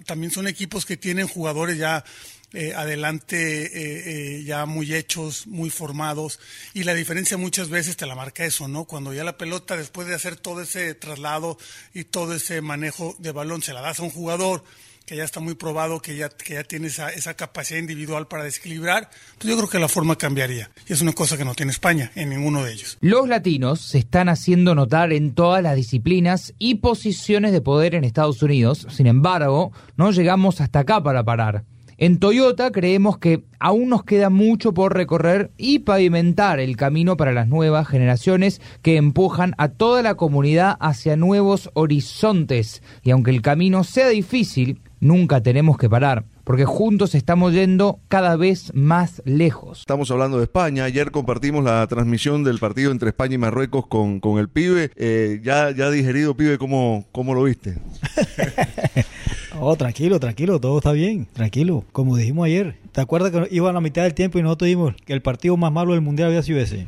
también 0.06 0.31
son 0.31 0.47
equipos 0.47 0.85
que 0.85 0.95
tienen 0.95 1.27
jugadores 1.27 1.77
ya 1.77 2.06
eh, 2.51 2.73
adelante, 2.73 3.65
eh, 3.65 4.39
eh, 4.39 4.44
ya 4.44 4.65
muy 4.65 4.95
hechos, 4.95 5.45
muy 5.45 5.69
formados, 5.69 6.39
y 6.73 6.83
la 6.83 6.95
diferencia 6.95 7.37
muchas 7.37 7.69
veces 7.69 7.95
te 7.95 8.07
la 8.07 8.16
marca 8.16 8.44
eso, 8.44 8.68
¿no? 8.68 8.85
Cuando 8.85 9.13
ya 9.13 9.23
la 9.23 9.37
pelota, 9.37 9.78
después 9.78 10.07
de 10.07 10.16
hacer 10.16 10.35
todo 10.35 10.61
ese 10.61 10.95
traslado 10.95 11.59
y 11.94 12.06
todo 12.06 12.33
ese 12.33 12.61
manejo 12.61 13.16
de 13.19 13.33
balón, 13.33 13.61
se 13.61 13.73
la 13.73 13.81
das 13.81 13.99
a 13.99 14.04
un 14.04 14.09
jugador, 14.09 14.63
que 15.09 15.16
ya 15.16 15.23
está 15.23 15.39
muy 15.39 15.56
probado, 15.56 15.99
que 16.04 16.16
ya, 16.16 16.30
que 16.30 16.54
ya 16.54 16.63
tiene 16.63 16.85
esa, 16.85 17.09
esa 17.09 17.33
capacidad 17.33 17.80
individual 17.80 18.28
para 18.28 18.44
desequilibrar, 18.44 19.09
pues 19.39 19.49
yo 19.49 19.57
creo 19.57 19.68
que 19.68 19.80
la 19.80 19.87
forma 19.87 20.16
cambiaría. 20.16 20.69
Y 20.87 20.94
es 20.94 21.01
una 21.01 21.13
cosa 21.13 21.35
que 21.35 21.44
no 21.44 21.56
tiene 21.56 21.71
España 21.71 22.11
en 22.13 22.30
ninguno 22.30 22.63
de 22.63 22.73
ellos. 22.73 22.95
Los 23.01 23.28
latinos 23.28 23.81
se 23.81 23.97
están 23.97 24.30
haciendo 24.30 24.75
notar 24.75 25.11
en 25.11 25.33
todas 25.33 25.63
las 25.63 25.75
disciplinas 25.75 26.54
y 26.59 26.75
posiciones 26.75 27.54
de 27.54 27.61
poder 27.61 27.95
en 27.95 28.04
Estados 28.04 28.44
Unidos. 28.44 28.85
Sin 28.92 29.07
embargo, 29.07 29.71
no 29.97 30.11
llegamos 30.11 30.61
hasta 30.61 30.81
acá 30.81 31.01
para 31.01 31.23
parar. 31.23 31.63
En 31.97 32.19
Toyota 32.19 32.71
creemos 32.71 33.18
que 33.18 33.44
aún 33.59 33.89
nos 33.89 34.04
queda 34.04 34.30
mucho 34.30 34.75
por 34.75 34.94
recorrer 34.94 35.49
y 35.57 35.80
pavimentar 35.80 36.59
el 36.59 36.78
camino 36.78 37.18
para 37.18 37.33
las 37.33 37.47
nuevas 37.47 37.87
generaciones 37.87 38.61
que 38.83 38.95
empujan 38.95 39.56
a 39.57 39.69
toda 39.69 40.04
la 40.04 40.13
comunidad 40.13 40.78
hacia 40.80 41.18
nuevos 41.18 41.71
horizontes. 41.73 42.83
Y 43.04 43.09
aunque 43.09 43.31
el 43.31 43.42
camino 43.42 43.83
sea 43.83 44.07
difícil, 44.07 44.80
nunca 44.99 45.41
tenemos 45.41 45.77
que 45.77 45.89
parar, 45.89 46.25
porque 46.44 46.65
juntos 46.65 47.15
estamos 47.15 47.53
yendo 47.53 47.99
cada 48.07 48.35
vez 48.35 48.71
más 48.73 49.21
lejos. 49.25 49.81
Estamos 49.81 50.11
hablando 50.11 50.37
de 50.37 50.44
España, 50.44 50.83
ayer 50.83 51.11
compartimos 51.11 51.63
la 51.63 51.85
transmisión 51.87 52.44
del 52.44 52.59
partido 52.59 52.91
entre 52.91 53.09
España 53.09 53.35
y 53.35 53.37
Marruecos 53.37 53.87
con, 53.87 54.19
con 54.19 54.39
el 54.39 54.49
pibe, 54.49 54.91
eh, 54.95 55.41
ya, 55.44 55.71
ya 55.71 55.89
digerido 55.89 56.35
pibe, 56.35 56.57
¿cómo, 56.57 57.06
cómo 57.11 57.33
lo 57.33 57.44
viste? 57.44 57.77
Oh, 59.61 59.75
tranquilo, 59.75 60.21
tranquilo, 60.21 60.59
todo 60.61 60.78
está 60.78 60.94
bien, 60.94 61.28
tranquilo. 61.33 61.83
Como 61.92 62.16
dijimos 62.16 62.45
ayer, 62.45 62.78
¿te 62.94 63.01
acuerdas 63.01 63.31
que 63.31 63.54
iba 63.54 63.69
a 63.69 63.73
la 63.73 63.81
mitad 63.81 64.04
del 64.04 64.13
tiempo 64.13 64.39
y 64.39 64.42
nosotros 64.42 64.68
dijimos 64.68 64.95
que 65.06 65.11
el 65.11 65.21
partido 65.21 65.57
más 65.57 65.69
malo 65.71 65.92
del 65.92 66.01
mundial 66.01 66.30
había 66.30 66.42
sido 66.44 66.59
ese? 66.59 66.85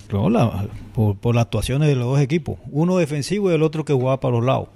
por, 0.93 1.17
por, 1.17 1.35
las 1.35 1.43
actuaciones 1.43 1.89
de 1.89 1.95
los 1.95 2.05
dos 2.05 2.21
equipos, 2.21 2.59
uno 2.71 2.97
defensivo 2.97 3.51
y 3.51 3.55
el 3.55 3.63
otro 3.63 3.83
que 3.83 3.91
jugaba 3.91 4.21
para 4.21 4.35
los 4.35 4.45
lados, 4.45 4.69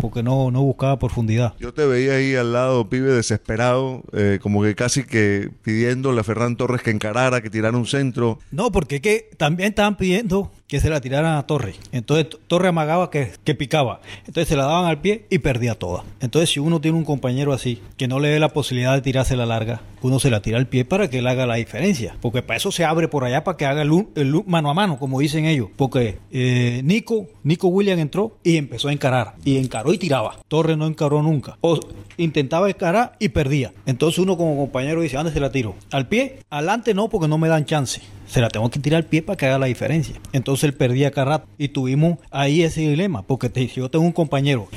porque 0.00 0.22
no, 0.22 0.50
no 0.50 0.62
buscaba 0.62 0.98
profundidad. 0.98 1.52
Yo 1.58 1.74
te 1.74 1.84
veía 1.84 2.14
ahí 2.14 2.34
al 2.34 2.54
lado, 2.54 2.88
pibe 2.88 3.12
desesperado, 3.12 4.02
eh, 4.14 4.38
como 4.40 4.62
que 4.62 4.74
casi 4.74 5.04
que 5.04 5.50
pidiéndole 5.62 6.20
a 6.20 6.24
Ferran 6.24 6.56
Torres 6.56 6.82
que 6.82 6.90
encarara, 6.90 7.42
que 7.42 7.50
tirara 7.50 7.76
un 7.76 7.86
centro. 7.86 8.38
No, 8.50 8.72
porque 8.72 9.02
que 9.02 9.28
también 9.36 9.70
estaban 9.70 9.98
pidiendo 9.98 10.50
que 10.72 10.80
se 10.80 10.88
la 10.88 11.02
tiraran 11.02 11.36
a 11.36 11.46
Torre. 11.46 11.74
Entonces 11.92 12.28
Torre 12.46 12.68
amagaba 12.68 13.10
que, 13.10 13.30
que, 13.44 13.54
picaba. 13.54 14.00
Entonces 14.20 14.48
se 14.48 14.56
la 14.56 14.64
daban 14.64 14.86
al 14.86 15.02
pie 15.02 15.26
y 15.28 15.40
perdía 15.40 15.74
toda. 15.74 16.02
Entonces 16.20 16.48
si 16.48 16.60
uno 16.60 16.80
tiene 16.80 16.96
un 16.96 17.04
compañero 17.04 17.52
así, 17.52 17.82
que 17.98 18.08
no 18.08 18.18
le 18.20 18.28
dé 18.28 18.40
la 18.40 18.54
posibilidad 18.54 18.94
de 18.94 19.02
tirarse 19.02 19.36
la 19.36 19.44
larga, 19.44 19.82
uno 20.00 20.18
se 20.18 20.30
la 20.30 20.40
tira 20.40 20.56
al 20.56 20.68
pie 20.68 20.86
para 20.86 21.10
que 21.10 21.18
él 21.18 21.26
haga 21.26 21.44
la 21.44 21.56
diferencia. 21.56 22.16
Porque 22.22 22.40
para 22.40 22.56
eso 22.56 22.72
se 22.72 22.86
abre 22.86 23.06
por 23.06 23.24
allá, 23.24 23.44
para 23.44 23.58
que 23.58 23.66
haga 23.66 23.82
el, 23.82 24.06
el 24.14 24.34
mano 24.46 24.70
a 24.70 24.74
mano, 24.74 24.98
como 24.98 25.20
dicen 25.20 25.44
ellos. 25.44 25.68
Porque 25.76 26.16
eh, 26.30 26.80
Nico, 26.84 27.26
Nico 27.42 27.68
William 27.68 27.98
entró 27.98 28.38
y 28.42 28.56
empezó 28.56 28.88
a 28.88 28.94
encarar. 28.94 29.34
Y 29.44 29.58
encaró 29.58 29.92
y 29.92 29.98
tiraba. 29.98 30.38
Torre 30.48 30.78
no 30.78 30.86
encaró 30.86 31.22
nunca. 31.22 31.58
O 31.60 31.78
intentaba 32.16 32.70
encarar 32.70 33.14
y 33.18 33.28
perdía. 33.28 33.74
Entonces 33.84 34.18
uno 34.20 34.38
como 34.38 34.56
compañero 34.56 35.02
dice, 35.02 35.18
¿dónde 35.18 35.34
se 35.34 35.40
la 35.40 35.52
tiro? 35.52 35.74
¿Al 35.90 36.08
pie? 36.08 36.38
Adelante 36.48 36.94
no, 36.94 37.10
porque 37.10 37.28
no 37.28 37.36
me 37.36 37.48
dan 37.48 37.66
chance 37.66 38.00
se 38.26 38.40
la 38.40 38.48
tengo 38.48 38.70
que 38.70 38.78
tirar 38.78 39.02
al 39.02 39.08
pie 39.08 39.22
para 39.22 39.36
que 39.36 39.46
haga 39.46 39.58
la 39.58 39.66
diferencia. 39.66 40.14
Entonces 40.32 40.64
él 40.64 40.74
perdía 40.74 41.10
cada 41.10 41.24
rato 41.24 41.48
y 41.58 41.68
tuvimos 41.68 42.18
ahí 42.30 42.62
ese 42.62 42.80
dilema, 42.80 43.22
porque 43.22 43.50
si 43.54 43.80
yo 43.80 43.90
tengo 43.90 44.04
un 44.04 44.12
compañero, 44.12 44.68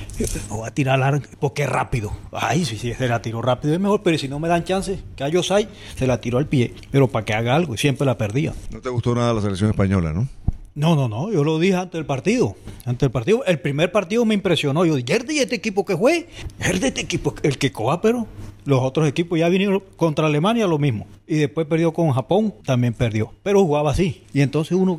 voy 0.49 0.67
a 0.67 0.71
tirar 0.71 0.99
largo 0.99 1.25
porque 1.39 1.63
es 1.63 1.69
rápido. 1.69 2.11
Ay, 2.31 2.65
si, 2.65 2.77
se 2.77 3.07
la 3.07 3.21
tiro 3.21 3.41
rápido 3.41 3.73
es 3.73 3.79
mejor, 3.79 4.01
pero 4.03 4.17
si 4.17 4.27
no 4.27 4.39
me 4.39 4.47
dan 4.47 4.63
chance, 4.63 4.99
que 5.15 5.23
a 5.23 5.29
Yosai, 5.29 5.67
se 5.95 6.07
la 6.07 6.19
tiro 6.19 6.37
al 6.37 6.47
pie, 6.47 6.73
pero 6.91 7.07
para 7.07 7.25
que 7.25 7.33
haga 7.33 7.55
algo 7.55 7.75
y 7.75 7.77
siempre 7.77 8.05
la 8.05 8.17
perdía. 8.17 8.53
No 8.71 8.81
te 8.81 8.89
gustó 8.89 9.15
nada 9.15 9.33
la 9.33 9.41
selección 9.41 9.69
española, 9.69 10.13
¿no? 10.13 10.27
No, 10.75 10.93
no, 10.93 11.07
no, 11.07 11.31
yo 11.31 11.45
lo 11.45 11.57
dije 11.57 11.75
antes 11.75 11.93
del 11.93 12.05
partido. 12.05 12.57
Antes 12.83 12.99
del 12.99 13.11
partido, 13.11 13.45
el 13.45 13.59
primer 13.59 13.93
partido 13.93 14.25
me 14.25 14.33
impresionó. 14.33 14.83
Yo 14.83 14.95
dije, 14.95 15.23
¿y 15.29 15.39
este 15.39 15.55
equipo 15.55 15.85
que 15.85 15.95
fue? 15.95 16.27
¿Es 16.59 16.81
de 16.81 16.87
este 16.87 16.99
equipo 16.99 17.33
el 17.43 17.57
que 17.57 17.71
coja, 17.71 18.01
pero 18.01 18.27
los 18.65 18.81
otros 18.81 19.07
equipos 19.07 19.39
ya 19.39 19.47
vinieron 19.47 19.81
contra 19.95 20.27
Alemania 20.27 20.67
lo 20.67 20.77
mismo. 20.77 21.07
Y 21.27 21.35
después 21.35 21.67
perdió 21.67 21.93
con 21.93 22.11
Japón, 22.11 22.53
también 22.65 22.93
perdió. 22.93 23.31
Pero 23.43 23.63
jugaba 23.63 23.91
así. 23.91 24.23
Y 24.33 24.41
entonces 24.41 24.77
uno, 24.77 24.97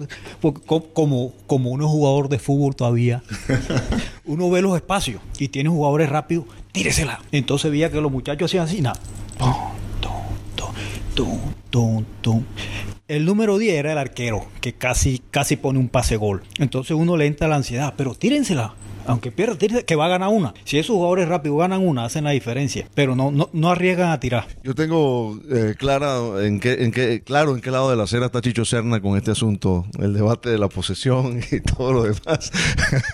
como, 0.92 1.32
como 1.46 1.70
uno 1.70 1.84
es 1.84 1.90
jugador 1.90 2.28
de 2.28 2.38
fútbol 2.38 2.74
todavía, 2.74 3.22
uno 4.24 4.48
ve 4.50 4.62
los 4.62 4.76
espacios 4.76 5.20
y 5.38 5.48
tiene 5.48 5.68
jugadores 5.68 6.08
rápidos, 6.08 6.46
tíresela. 6.72 7.20
Entonces 7.32 7.70
veía 7.70 7.90
que 7.90 8.00
los 8.00 8.10
muchachos 8.10 8.50
hacían 8.50 8.64
así, 8.64 8.80
nada. 8.80 9.00
El 13.08 13.24
número 13.24 13.58
10 13.58 13.74
era 13.74 13.92
el 13.92 13.98
arquero, 13.98 14.46
que 14.60 14.72
casi, 14.74 15.20
casi 15.30 15.56
pone 15.56 15.78
un 15.78 15.88
pase 15.88 16.16
gol. 16.16 16.42
Entonces 16.58 16.96
uno 16.96 17.16
le 17.16 17.26
entra 17.26 17.48
la 17.48 17.56
ansiedad, 17.56 17.94
pero 17.96 18.14
tírensela 18.14 18.74
aunque 19.06 19.30
pierda, 19.30 19.56
que 19.58 19.96
va 19.96 20.06
a 20.06 20.08
ganar 20.08 20.28
una. 20.28 20.54
Si 20.64 20.78
esos 20.78 20.94
jugadores 20.94 21.28
rápidos 21.28 21.58
ganan 21.58 21.86
una, 21.86 22.04
hacen 22.04 22.24
la 22.24 22.30
diferencia, 22.30 22.88
pero 22.94 23.16
no, 23.16 23.30
no, 23.30 23.48
no 23.52 23.70
arriesgan 23.70 24.10
a 24.10 24.20
tirar. 24.20 24.46
Yo 24.62 24.74
tengo 24.74 25.38
eh, 25.50 25.74
clara 25.78 26.18
en 26.44 26.60
qué, 26.60 26.84
en 26.84 26.92
qué, 26.92 27.22
claro 27.22 27.54
en 27.54 27.60
qué 27.60 27.70
lado 27.70 27.90
de 27.90 27.96
la 27.96 28.04
acera 28.04 28.26
está 28.26 28.40
Chicho 28.40 28.64
Serna 28.64 29.00
con 29.00 29.16
este 29.16 29.30
asunto, 29.30 29.86
el 29.98 30.14
debate 30.14 30.50
de 30.50 30.58
la 30.58 30.68
posesión 30.68 31.40
y 31.50 31.60
todo 31.60 31.92
lo 31.92 32.02
demás. 32.04 32.50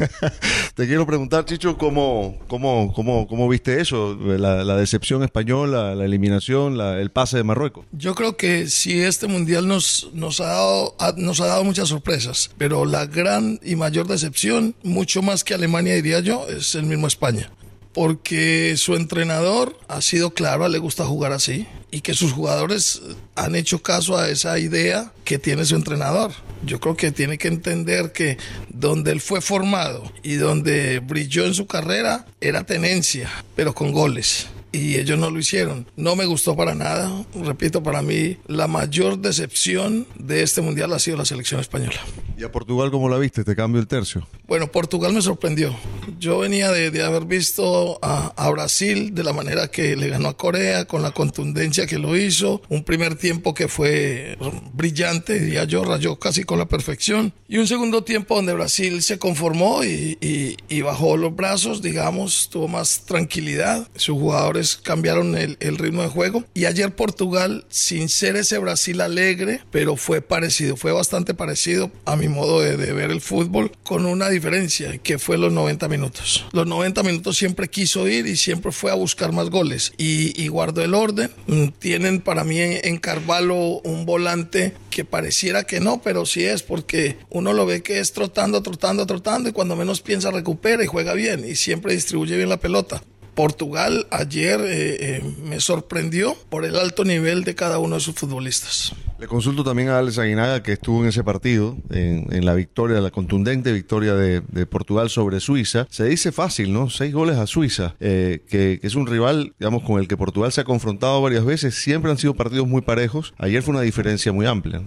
Te 0.75 0.87
quiero 0.87 1.07
preguntar, 1.07 1.45
Chicho, 1.45 1.77
¿cómo, 1.77 2.39
cómo, 2.49 2.93
cómo, 2.95 3.27
cómo 3.27 3.49
viste 3.49 3.81
eso? 3.81 4.15
La, 4.15 4.73
decepción 4.77 5.23
española, 5.23 5.95
la 5.95 6.05
eliminación, 6.05 6.81
el 6.81 7.11
pase 7.11 7.37
de 7.37 7.45
Marruecos. 7.45 7.85
Yo 7.93 8.15
creo 8.15 8.37
que 8.37 8.69
si 8.69 9.01
este 9.01 9.27
mundial 9.27 9.69
nos, 9.69 10.11
nos, 10.15 10.41
ha 10.41 10.47
dado, 10.47 10.97
nos 11.17 11.41
ha 11.41 11.47
dado 11.47 11.65
muchas 11.65 11.89
sorpresas, 11.89 12.51
pero 12.59 12.85
la 12.85 13.07
gran 13.07 13.61
y 13.63 13.77
mayor 13.77 14.07
decepción, 14.07 14.75
mucho 14.83 15.23
más 15.23 15.45
que 15.45 15.55
Alemania, 15.55 15.82
diría 15.91 16.21
yo, 16.21 16.47
es 16.49 16.75
el 16.75 16.85
mismo 16.85 17.07
España. 17.07 17.51
Porque 17.93 18.75
su 18.79 18.95
entrenador 18.95 19.79
ha 19.89 20.01
sido 20.01 20.31
claro, 20.31 20.67
le 20.69 20.79
gusta 20.79 21.05
jugar 21.05 21.33
así 21.33 21.67
y 21.91 22.01
que 22.01 22.15
sus 22.15 22.33
jugadores 22.33 23.03
han 23.35 23.55
hecho 23.55 23.83
caso 23.83 24.17
a 24.17 24.31
esa 24.31 24.59
idea 24.59 25.13
que 25.25 25.39
tiene 25.39 25.67
su 25.67 25.77
entrenador. 25.77 26.33
Yo 26.65 26.81
creo 26.81 26.97
que 26.97 27.13
tiene 27.13 27.37
que 27.37 27.49
entender 27.49 28.13
que 28.13 28.39
donde 28.71 29.13
él 29.13 29.21
fue 29.21 29.43
formado 29.43 30.11
y 30.23 30.37
donde 30.37 31.01
brilló 31.01 31.45
en 31.45 31.53
su 31.53 31.67
carrera 31.67 32.25
era 32.41 32.65
tenencia, 32.65 33.31
pero 33.57 33.75
con 33.75 33.93
goles 33.93 34.47
y 34.73 34.97
ellos 34.97 35.19
no 35.19 35.31
lo 35.31 35.39
hicieron. 35.39 35.87
No 35.97 36.17
me 36.17 36.25
gustó 36.25 36.57
para 36.57 36.75
nada. 36.75 37.25
Repito, 37.35 37.83
para 37.83 38.03
mí 38.03 38.39
la 38.47 38.67
mayor 38.67 39.19
decepción 39.19 40.07
de 40.19 40.43
este 40.43 40.63
mundial 40.63 40.93
ha 40.95 40.99
sido 40.99 41.19
la 41.19 41.27
selección 41.27 41.61
española. 41.61 42.01
¿Y 42.39 42.45
a 42.45 42.51
Portugal 42.51 42.91
cómo 42.91 43.09
la 43.09 43.19
viste? 43.19 43.45
¿Te 43.45 43.55
cambio 43.55 43.81
el 43.81 43.87
tercio? 43.87 44.27
Bueno, 44.49 44.73
Portugal 44.73 45.13
me 45.13 45.23
sorprendió. 45.23 45.75
Yo 46.19 46.39
venía 46.39 46.71
de, 46.71 47.03
haber 47.03 47.25
visto 47.25 47.99
a, 48.03 48.33
a, 48.37 48.51
Brasil 48.51 49.15
de 49.15 49.23
la 49.23 49.33
manera 49.33 49.69
que 49.69 49.97
le 49.97 50.09
ganó 50.09 50.29
a 50.29 50.37
Corea, 50.37 50.87
con 50.87 51.03
la 51.03 51.13
contundencia 51.13 51.87
que 51.87 51.99
lo 51.99 52.17
hizo. 52.17 52.63
Un 52.69 52.85
primer 52.85 53.17
tiempo 53.17 53.55
que 53.55 53.69
fue 53.69 54.37
brillante, 54.73 55.39
diría 55.39 55.65
yo, 55.65 55.85
rayó 55.85 56.19
casi 56.19 56.45
con 56.45 56.59
la 56.59 56.67
perfección. 56.67 57.33
Y 57.49 57.59
un 57.59 57.67
segundo 57.67 58.03
tiempo 58.05 58.37
donde 58.37 58.55
Brasil 58.55 59.03
se 59.03 59.19
conformó 59.19 59.85
y, 59.85 60.17
y, 60.21 60.57
y 60.69 60.81
bajó 60.81 61.17
los 61.17 61.35
brazos, 61.37 61.83
digamos, 61.83 62.49
tuvo 62.51 62.69
más 62.69 63.03
tranquilidad. 63.05 63.89
Sus 63.97 64.19
jugadores 64.19 64.62
cambiaron 64.83 65.37
el, 65.37 65.79
ritmo 65.79 66.03
de 66.03 66.09
juego. 66.09 66.45
Y 66.55 66.67
ayer 66.67 66.95
Portugal, 66.95 67.65
sin 67.69 68.09
ser 68.09 68.37
ese 68.37 68.59
Brasil 68.59 69.01
alegre, 69.01 69.61
pero 69.71 69.97
fue 69.97 70.21
parecido, 70.21 70.77
fue 70.77 70.93
bastante 70.93 71.35
parecido 71.35 71.91
a 72.05 72.17
mi 72.17 72.29
modo 72.29 72.61
de, 72.61 72.77
ver 72.77 73.11
el 73.11 73.21
fútbol, 73.21 73.73
con 73.83 74.07
una 74.07 74.29
diferencia, 74.29 74.99
que 74.99 75.19
fue 75.19 75.39
los 75.39 75.53
90 75.53 75.89
minutos. 75.89 76.45
Los 76.53 76.67
90 76.67 77.03
minutos 77.03 77.37
siempre 77.37 77.69
quiso 77.69 78.07
ir 78.09 78.27
y 78.27 78.37
siempre 78.37 78.73
fue 78.73 78.91
a 78.91 78.95
buscar 78.95 79.33
más 79.33 79.51
goles. 79.51 79.93
Y, 79.97 80.49
guardó 80.53 80.83
el 80.83 80.93
orden. 80.93 81.31
Mm, 81.47 81.69
tienen 81.79 82.21
para 82.21 82.45
mí 82.45 82.61
en, 82.61 82.81
en 82.85 82.99
Carvalho 82.99 83.81
un 83.81 84.05
volante 84.05 84.75
que 84.91 85.05
pareciera 85.05 85.65
que 85.65 85.81
no, 85.81 86.03
pero 86.03 86.27
sí 86.27 86.45
es 86.45 86.63
porque 86.63 87.17
uno 87.31 87.55
lo 87.55 87.65
ve 87.65 87.83
que 87.83 87.99
es 87.99 88.13
trotando, 88.13 88.63
trotando, 88.63 89.07
trotando 89.07 89.49
y 89.49 89.53
cuando 89.53 89.75
menos 89.75 90.03
piensa 90.03 90.31
recupera 90.31 90.85
y 90.85 90.87
juega 90.87 91.15
bien 91.15 91.45
y 91.49 91.57
siempre 91.57 91.95
distribuye 91.95 92.37
bien 92.37 92.49
la 92.49 92.61
pelota. 92.61 93.03
Portugal 93.35 94.07
ayer 94.11 94.61
eh, 94.61 95.17
eh, 95.17 95.23
me 95.43 95.61
sorprendió 95.61 96.37
por 96.51 96.65
el 96.65 96.77
alto 96.77 97.05
nivel 97.05 97.45
de 97.45 97.55
cada 97.55 97.79
uno 97.79 97.95
de 97.95 98.01
sus 98.01 98.15
futbolistas. 98.15 98.95
Le 99.19 99.27
consulto 99.27 99.65
también 99.65 99.89
a 99.89 99.99
Alex 99.99 100.19
Aguinaga, 100.19 100.63
que 100.63 100.73
estuvo 100.73 101.03
en 101.03 101.09
ese 101.09 101.23
partido, 101.23 101.77
en, 101.91 102.45
la 102.45 102.55
victoria, 102.55 103.01
la 103.01 103.11
contundente 103.11 103.73
victoria 103.73 104.15
de, 104.15 104.67
Portugal 104.67 105.11
sobre 105.11 105.39
Suiza. 105.39 105.87
Se 105.91 106.05
dice 106.05 106.33
fácil, 106.33 106.73
¿no? 106.73 106.91
Seis 106.91 107.15
goles 107.15 107.37
a 107.37 107.47
Suiza, 107.47 107.95
eh, 108.01 108.43
que, 108.49 108.81
es 108.83 108.95
un 108.97 109.07
rival, 109.07 109.55
digamos, 109.61 109.85
con 109.85 110.01
el 110.01 110.09
que 110.09 110.17
Portugal 110.17 110.51
se 110.51 110.63
ha 110.63 110.65
confrontado 110.65 111.23
varias 111.23 111.45
veces. 111.45 111.77
Siempre 111.77 112.11
han 112.11 112.19
sido 112.19 112.35
partidos 112.35 112.67
muy 112.67 112.83
parejos. 112.83 113.33
Ayer 113.39 113.63
fue 113.63 113.75
una 113.75 113.83
diferencia 113.83 114.33
muy 114.33 114.47
amplia. 114.47 114.83